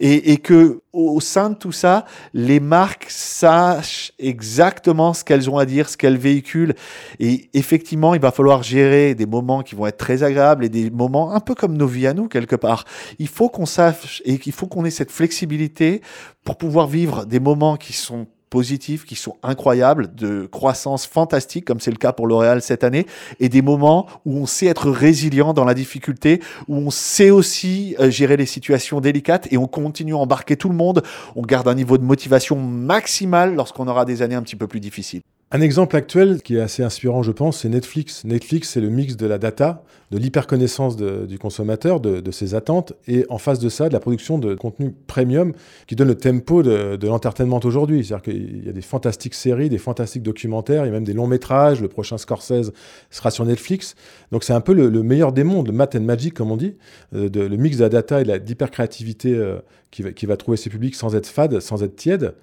[0.01, 5.59] et, et que au sein de tout ça, les marques sachent exactement ce qu'elles ont
[5.59, 6.75] à dire, ce qu'elles véhiculent.
[7.21, 10.91] Et effectivement, il va falloir gérer des moments qui vont être très agréables et des
[10.91, 12.85] moments un peu comme nos vies à nous, quelque part.
[13.19, 16.01] Il faut qu'on sache et qu'il faut qu'on ait cette flexibilité
[16.45, 21.81] pour pouvoir vivre des moments qui sont positifs qui sont incroyables, de croissance fantastique, comme
[21.81, 23.07] c'est le cas pour L'Oréal cette année,
[23.41, 27.97] et des moments où on sait être résilient dans la difficulté, où on sait aussi
[28.01, 31.03] euh, gérer les situations délicates, et on continue à embarquer tout le monde,
[31.35, 34.81] on garde un niveau de motivation maximal lorsqu'on aura des années un petit peu plus
[34.81, 35.23] difficiles.
[35.53, 38.25] Un exemple actuel qui est assez inspirant, je pense, c'est Netflix.
[38.25, 43.25] Netflix, c'est le mix de la data, de l'hyperconnaissance du consommateur, de, ses attentes, et
[43.29, 45.53] en face de ça, de la production de contenu premium
[45.87, 48.05] qui donne le tempo de, l'entertainment aujourd'hui.
[48.05, 51.13] C'est-à-dire qu'il y a des fantastiques séries, des fantastiques documentaires, il y a même des
[51.13, 51.81] longs métrages.
[51.81, 52.73] Le prochain Scorsese
[53.11, 53.95] sera sur Netflix.
[54.33, 56.75] Donc c'est un peu le, meilleur des mondes, le math and magic, comme on dit,
[57.15, 59.59] euh, de, le mix de la data et de l'hypercréativité euh,
[59.93, 62.35] qui, va, qui va trouver ses publics sans être fade, sans être tiède.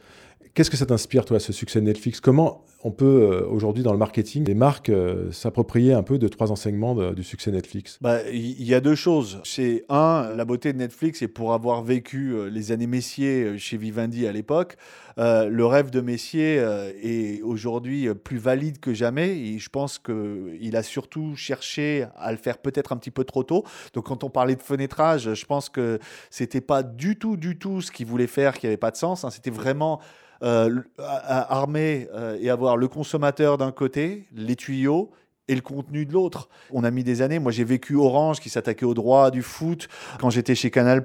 [0.56, 2.20] Qu'est-ce que ça t'inspire, toi, ce succès Netflix?
[2.20, 6.28] Comment on peut euh, aujourd'hui dans le marketing, les marques euh, s'approprier un peu de
[6.28, 7.98] trois enseignements du succès Netflix?
[8.02, 9.42] Bah, Il y a deux choses.
[9.46, 13.78] C'est un, la beauté de Netflix, et pour avoir vécu euh, les années Messier chez
[13.78, 14.76] Vivendi à l'époque,
[15.18, 19.38] le rêve de Messier est aujourd'hui plus valide que jamais.
[19.38, 23.44] Et je pense qu'il a surtout cherché à le faire peut-être un petit peu trop
[23.44, 23.64] tôt.
[23.94, 26.00] Donc quand on parlait de fenêtrage, je pense que
[26.32, 29.24] c'était pas du tout, du tout ce qu'il voulait faire qui n'avait pas de sens.
[29.24, 29.30] Hein.
[29.30, 30.00] C'était vraiment
[30.44, 35.10] euh, armer euh, et avoir le consommateur d'un côté, les tuyaux,
[35.50, 36.48] et le contenu de l'autre.
[36.72, 37.38] On a mis des années.
[37.38, 41.04] Moi, j'ai vécu Orange qui s'attaquait au droit du foot quand j'étais chez Canal+.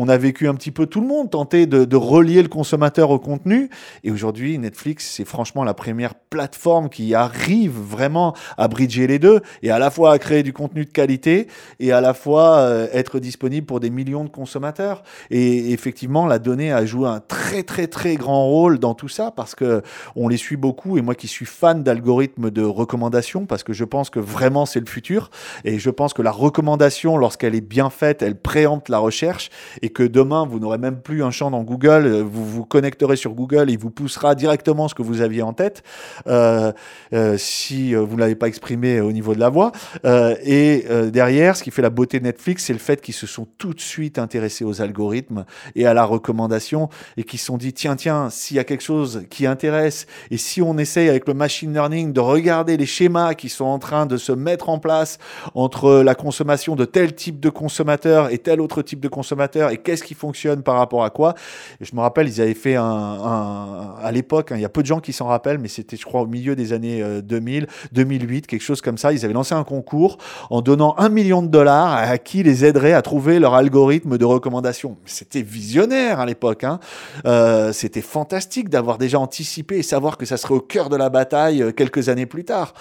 [0.00, 3.20] On a vécu un petit peu tout le monde tenter de, relier le consommateur au
[3.20, 3.70] contenu.
[4.02, 9.40] Et aujourd'hui, Netflix, c'est franchement la première plateforme qui arrive vraiment à bridger les deux
[9.62, 11.46] et à la fois à créer du contenu de qualité
[11.78, 15.02] et à la fois euh, être disponible pour des millions de consommateurs.
[15.30, 19.30] Et effectivement, la donnée a joué un très très très grand rôle dans tout ça
[19.30, 19.82] parce que
[20.16, 20.98] on les suit beaucoup.
[20.98, 24.80] Et moi, qui suis fan d'algorithmes de recommandation, parce que je pense que vraiment c'est
[24.80, 25.30] le futur.
[25.64, 29.50] Et je pense que la recommandation, lorsqu'elle est bien faite, elle préempte la recherche
[29.82, 33.16] et que demain, vous n'aurez même plus un champ dans Google, euh, vous vous connecterez
[33.16, 35.82] sur Google il vous poussera directement ce que vous aviez en tête
[36.26, 36.72] euh,
[37.12, 39.72] euh, si vous ne l'avez pas exprimé au niveau de la voix.
[40.04, 43.46] et derrière, ce qui fait la beauté de Netflix, c'est le fait qu'ils se sont
[43.58, 45.44] tout de suite intéressés aux algorithmes
[45.74, 48.82] et à la recommandation et qu'ils se sont dit, tiens, tiens, s'il y a quelque
[48.82, 53.34] chose qui intéresse et si on essaye avec le machine learning de regarder les schémas
[53.34, 55.18] qui sont en train de se mettre en place
[55.54, 59.78] entre la consommation de tel type de consommateur et tel autre type de consommateur et
[59.78, 61.34] qu'est-ce qui fonctionne par rapport à quoi.
[61.80, 64.86] je me rappelle, ils avaient fait un, à l'époque, hein, il y a peu de
[64.86, 68.46] gens qui s'en rappellent, mais c'était, je crois, au milieu des années 2000, euh, 2008,
[68.46, 69.12] quelque chose comme ça.
[69.12, 70.18] Ils avaient lancé un concours
[70.50, 74.24] en donnant un million de dollars à qui les aiderait à trouver leur algorithme de
[74.24, 74.96] recommandation.
[75.04, 76.64] C'était visionnaire à l'époque.
[76.64, 76.80] Hein.
[77.26, 81.08] Euh, c'était fantastique d'avoir déjà anticipé et savoir que ça serait au cœur de la
[81.08, 82.74] bataille euh, quelques années plus tard.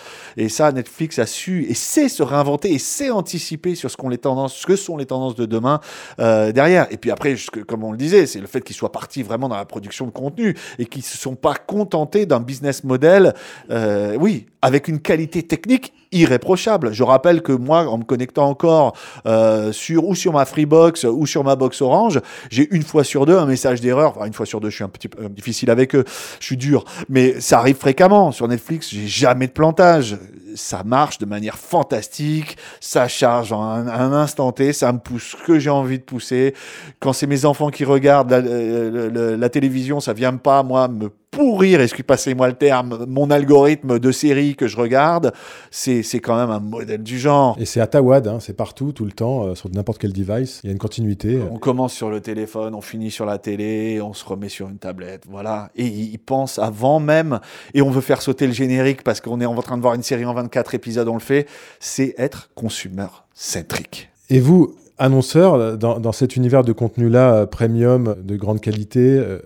[0.72, 4.56] Netflix a su et sait se réinventer et sait anticiper sur ce, qu'on les tendances,
[4.56, 5.80] ce que sont les tendances de demain
[6.20, 6.88] euh, derrière.
[6.92, 7.36] Et puis après,
[7.68, 10.12] comme on le disait, c'est le fait qu'ils soient partis vraiment dans la production de
[10.12, 13.34] contenu et qu'ils se sont pas contentés d'un business model,
[13.72, 16.92] euh, oui, avec une qualité technique irréprochable.
[16.94, 18.96] Je rappelle que moi, en me connectant encore
[19.26, 22.20] euh, sur ou sur ma Freebox ou sur ma box Orange,
[22.50, 24.14] j'ai une fois sur deux un message d'erreur.
[24.16, 26.04] Enfin, une fois sur deux, je suis un petit peu difficile avec eux,
[26.40, 28.32] je suis dur, mais ça arrive fréquemment.
[28.32, 30.18] Sur Netflix, j'ai jamais de plantage.
[30.56, 35.46] Ça marche de manière fantastique, ça charge en un, instant T, ça me pousse ce
[35.46, 36.54] que j'ai envie de pousser.
[37.00, 41.10] Quand c'est mes enfants qui regardent la, la, la télévision, ça vient pas moi me
[41.32, 45.34] pourrir, excusez passez-moi le terme, mon algorithme de série que je regarde,
[45.72, 47.56] c'est quand même un modèle du genre.
[47.60, 50.62] Et c'est à Tawad, hein, c'est partout, tout le temps, euh, sur n'importe quel device.
[50.64, 51.40] Il y a une continuité.
[51.52, 54.78] On commence sur le téléphone, on finit sur la télé, on se remet sur une
[54.78, 55.70] tablette, voilà.
[55.76, 57.40] Et ils pensent avant même,
[57.74, 60.04] et on veut faire sauter le générique parce qu'on est en train de voir une
[60.04, 61.48] série en 24 épisodes, on le fait.
[61.80, 64.10] C'est être consumer centrique.
[64.30, 69.40] Et vous, annonceur, dans, cet univers de contenu-là, euh, premium, de grande qualité, euh,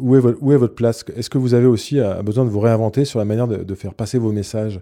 [0.00, 1.04] où, est où, est votre place?
[1.16, 3.94] Est-ce que vous avez aussi euh, besoin de vous réinventer sur la manière de faire
[3.94, 4.80] passer vos messages?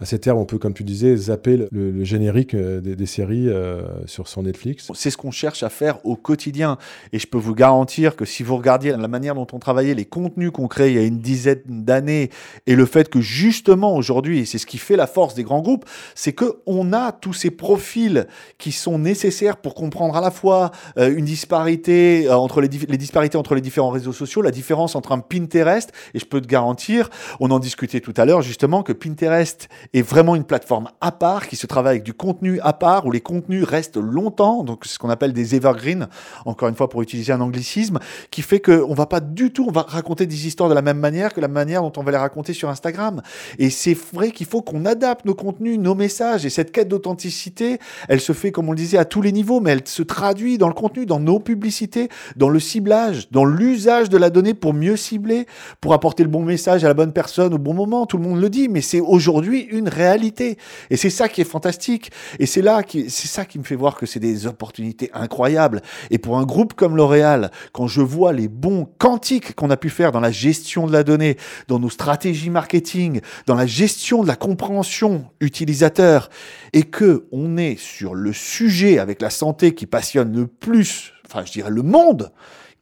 [0.00, 3.82] À ces termes, on peut, comme tu disais, zapper le, générique euh, des, séries euh,
[4.06, 4.90] sur son Netflix.
[4.94, 6.78] C'est ce qu'on cherche à faire au quotidien.
[7.12, 10.04] Et je peux vous garantir que si vous regardiez la manière dont on travaillait, les
[10.04, 12.30] contenus qu'on crée il y a une dizaine d'années,
[12.66, 15.62] et le fait que justement aujourd'hui, et c'est ce qui fait la force des grands
[15.62, 18.26] groupes, c'est qu'on a tous ces profils
[18.58, 23.38] qui sont nécessaires pour comprendre à la fois euh, une disparité entre les, les disparités
[23.38, 27.10] entre les différents réseaux sociaux, la différence entre un Pinterest, et je peux te garantir,
[27.40, 31.48] on en discutait tout à l'heure justement, que Pinterest est vraiment une plateforme à part,
[31.48, 34.98] qui se travaille avec du contenu à part, où les contenus restent longtemps, donc ce
[34.98, 36.08] qu'on appelle des evergreens,
[36.44, 37.98] encore une fois pour utiliser un anglicisme,
[38.30, 40.98] qui fait qu'on va pas du tout, on va raconter des histoires de la même
[40.98, 43.22] manière que la manière dont on va les raconter sur Instagram.
[43.58, 47.78] Et c'est vrai qu'il faut qu'on adapte nos contenus, nos messages, et cette quête d'authenticité,
[48.08, 50.58] elle se fait, comme on le disait, à tous les niveaux, mais elle se traduit
[50.58, 54.74] dans le contenu, dans nos publicités, dans le ciblage, dans l'usage de la donnée pour
[54.74, 55.46] mieux cibler,
[55.80, 58.06] pour apporter le bon message à la bonne personne au bon moment.
[58.06, 60.58] Tout le monde le dit, mais c'est aujourd'hui une réalité.
[60.90, 62.10] Et c'est ça qui est fantastique.
[62.38, 65.82] Et c'est là qui, c'est ça qui me fait voir que c'est des opportunités incroyables.
[66.10, 69.90] Et pour un groupe comme L'Oréal, quand je vois les bons quantiques qu'on a pu
[69.90, 71.36] faire dans la gestion de la donnée,
[71.68, 76.30] dans nos stratégies marketing, dans la gestion de la compréhension utilisateur,
[76.72, 81.44] et que on est sur le sujet avec la santé qui passionne le plus, enfin
[81.44, 82.32] je dirais le monde,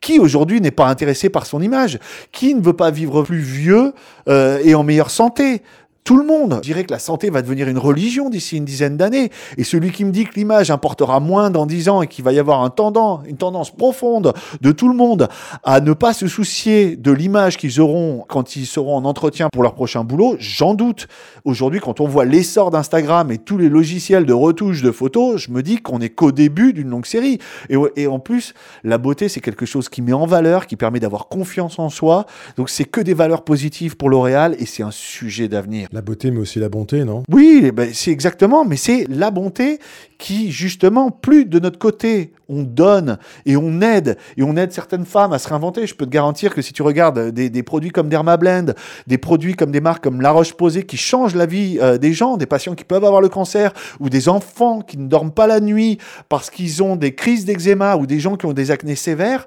[0.02, 1.98] qui aujourd'hui n'est pas intéressé par son image
[2.32, 3.94] Qui ne veut pas vivre plus vieux
[4.28, 5.62] euh, et en meilleure santé
[6.04, 6.58] tout le monde.
[6.62, 9.30] Je dirais que la santé va devenir une religion d'ici une dizaine d'années.
[9.56, 12.32] Et celui qui me dit que l'image importera moins dans dix ans et qu'il va
[12.32, 15.28] y avoir un tendance, une tendance profonde de tout le monde
[15.62, 19.62] à ne pas se soucier de l'image qu'ils auront quand ils seront en entretien pour
[19.62, 21.06] leur prochain boulot, j'en doute.
[21.44, 25.50] Aujourd'hui, quand on voit l'essor d'Instagram et tous les logiciels de retouche de photos, je
[25.50, 27.38] me dis qu'on est qu'au début d'une longue série.
[27.68, 31.00] Et, et en plus, la beauté, c'est quelque chose qui met en valeur, qui permet
[31.00, 32.26] d'avoir confiance en soi.
[32.56, 35.88] Donc c'est que des valeurs positives pour L'Oréal et c'est un sujet d'avenir.
[35.92, 37.22] La beauté, mais aussi la bonté, non?
[37.30, 39.78] Oui, eh ben, c'est exactement, mais c'est la bonté
[40.16, 45.04] qui, justement, plus de notre côté, on donne et on aide, et on aide certaines
[45.04, 45.86] femmes à se réinventer.
[45.86, 48.72] Je peux te garantir que si tu regardes des, produits comme Dermablend,
[49.06, 52.38] des produits comme des marques comme La Roche-Posay qui changent la vie euh, des gens,
[52.38, 55.60] des patients qui peuvent avoir le cancer, ou des enfants qui ne dorment pas la
[55.60, 55.98] nuit
[56.30, 59.46] parce qu'ils ont des crises d'eczéma, ou des gens qui ont des acnés sévères,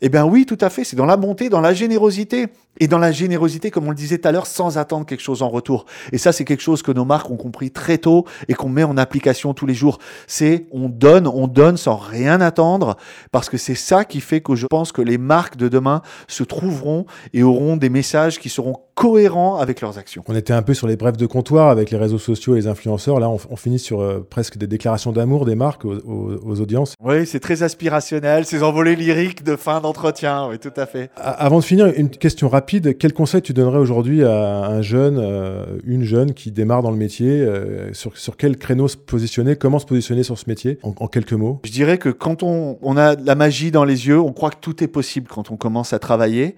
[0.00, 2.48] eh bien oui, tout à fait, c'est dans la bonté, dans la générosité.
[2.78, 5.42] Et dans la générosité, comme on le disait tout à l'heure, sans attendre quelque chose
[5.42, 5.86] en retour.
[6.12, 8.84] Et ça, c'est quelque chose que nos marques ont compris très tôt et qu'on met
[8.84, 9.98] en application tous les jours.
[10.26, 12.96] C'est on donne, on donne sans rien attendre,
[13.32, 16.42] parce que c'est ça qui fait que je pense que les marques de demain se
[16.42, 20.24] trouveront et auront des messages qui seront cohérents avec leurs actions.
[20.26, 22.66] On était un peu sur les brefs de comptoir avec les réseaux sociaux et les
[22.66, 23.20] influenceurs.
[23.20, 26.94] Là, on, finit sur euh, presque des déclarations d'amour des marques aux, aux audiences.
[27.02, 30.48] Oui, c'est très aspirationnel, ces envolées lyriques de fin d'entretien.
[30.48, 31.10] Oui, tout à fait.
[31.16, 35.64] Avant de finir, une question rapide quel conseil tu donnerais aujourd'hui à un jeune, euh,
[35.84, 39.78] une jeune qui démarre dans le métier euh, sur, sur, quel créneau se positionner Comment
[39.78, 41.60] se positionner sur ce métier en, quelques mots?
[41.64, 44.60] Je dirais que quand on, on a la magie dans les yeux, on croit que
[44.60, 46.56] tout est possible quand on commence à travailler.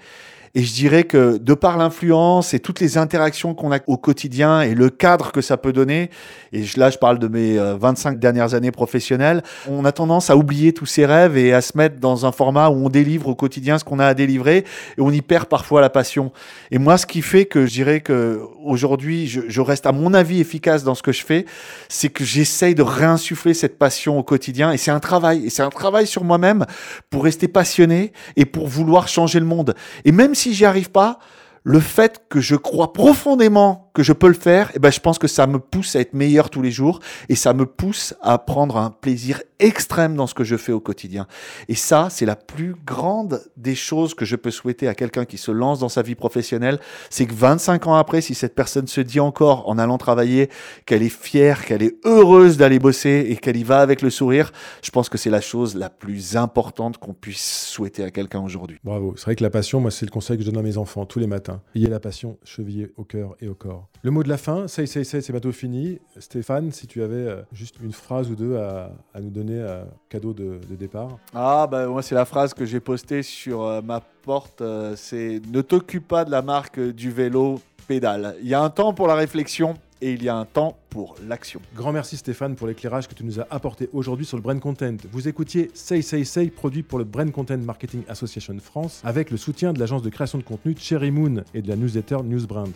[0.59, 4.61] Et je dirais que de par l'influence et toutes les interactions qu'on a au quotidien
[4.61, 6.11] et le cadre que ça peut donner,
[6.53, 10.37] et là je parle de mes 25 euh, dernières années professionnelles, on a tendance à
[10.37, 13.37] oublier tous ces rêves et à se mettre dans un format où on délivre au
[13.37, 14.65] quotidien ce qu'on a à délivrer
[14.97, 16.33] et on y perd parfois la passion.
[16.73, 20.41] Et moi, ce qui fait que je dirais que aujourd'hui, je, reste à mon avis
[20.41, 21.47] efficace dans ce que je fais,
[21.89, 25.47] c'est que j'essaye de réinsuffler cette passion au quotidien et c'est un travail.
[25.47, 26.67] Et c'est un travail sur moi-même
[27.11, 29.77] pour rester passionné et pour vouloir changer le monde.
[30.05, 31.19] Et même si j'y arrive pas,
[31.65, 35.01] le fait que je crois profondément que je peux le faire, et eh ben, je
[35.01, 38.15] pense que ça me pousse à être meilleur tous les jours et ça me pousse
[38.23, 41.27] à prendre un plaisir extrême dans ce que je fais au quotidien.
[41.67, 45.37] Et ça, c'est la plus grande des choses que je peux souhaiter à quelqu'un qui
[45.37, 46.79] se lance dans sa vie professionnelle.
[47.11, 50.49] C'est que 25 ans après, si cette personne se dit encore en allant travailler
[50.87, 54.53] qu'elle est fière, qu'elle est heureuse d'aller bosser et qu'elle y va avec le sourire,
[54.81, 58.79] je pense que c'est la chose la plus importante qu'on puisse souhaiter à quelqu'un aujourd'hui.
[58.85, 59.15] Bravo.
[59.17, 61.05] C'est vrai que la passion, moi, c'est le conseil que je donne à mes enfants
[61.05, 61.63] tous les matins.
[61.75, 63.88] Ayez la passion chevillée au cœur et au corps.
[64.03, 65.99] Le mot de la fin, ça, ça, ça, c'est bientôt fini.
[66.19, 70.33] Stéphane, si tu avais euh, juste une phrase ou deux à, nous donner à cadeau
[70.33, 71.19] de, départ.
[71.35, 74.61] Ah, bah moi, c'est la phrase que j'ai postée sur euh, ma porte.
[74.61, 78.37] Euh, c'est Ne t'occupe pas de la marque du vélo pédale.
[78.41, 81.17] Il y a un temps pour la réflexion et il y a un temps pour
[81.27, 81.61] l'action.
[81.75, 84.97] Grand merci Stéphane pour l'éclairage que tu nous as apporté aujourd'hui sur le Brand Content.
[85.11, 89.37] Vous écoutiez Say Say Say, produit pour le Brand Content Marketing Association France, avec le
[89.37, 92.71] soutien de l'agence de création de contenu Cherry Moon et de la newsletter Newsbrand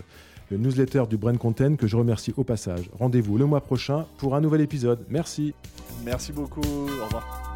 [0.53, 2.91] le newsletter du Brand Content que je remercie au passage.
[2.99, 5.01] Rendez-vous le mois prochain pour un nouvel épisode.
[5.09, 5.55] Merci.
[6.05, 6.61] Merci beaucoup.
[6.61, 7.52] Au revoir.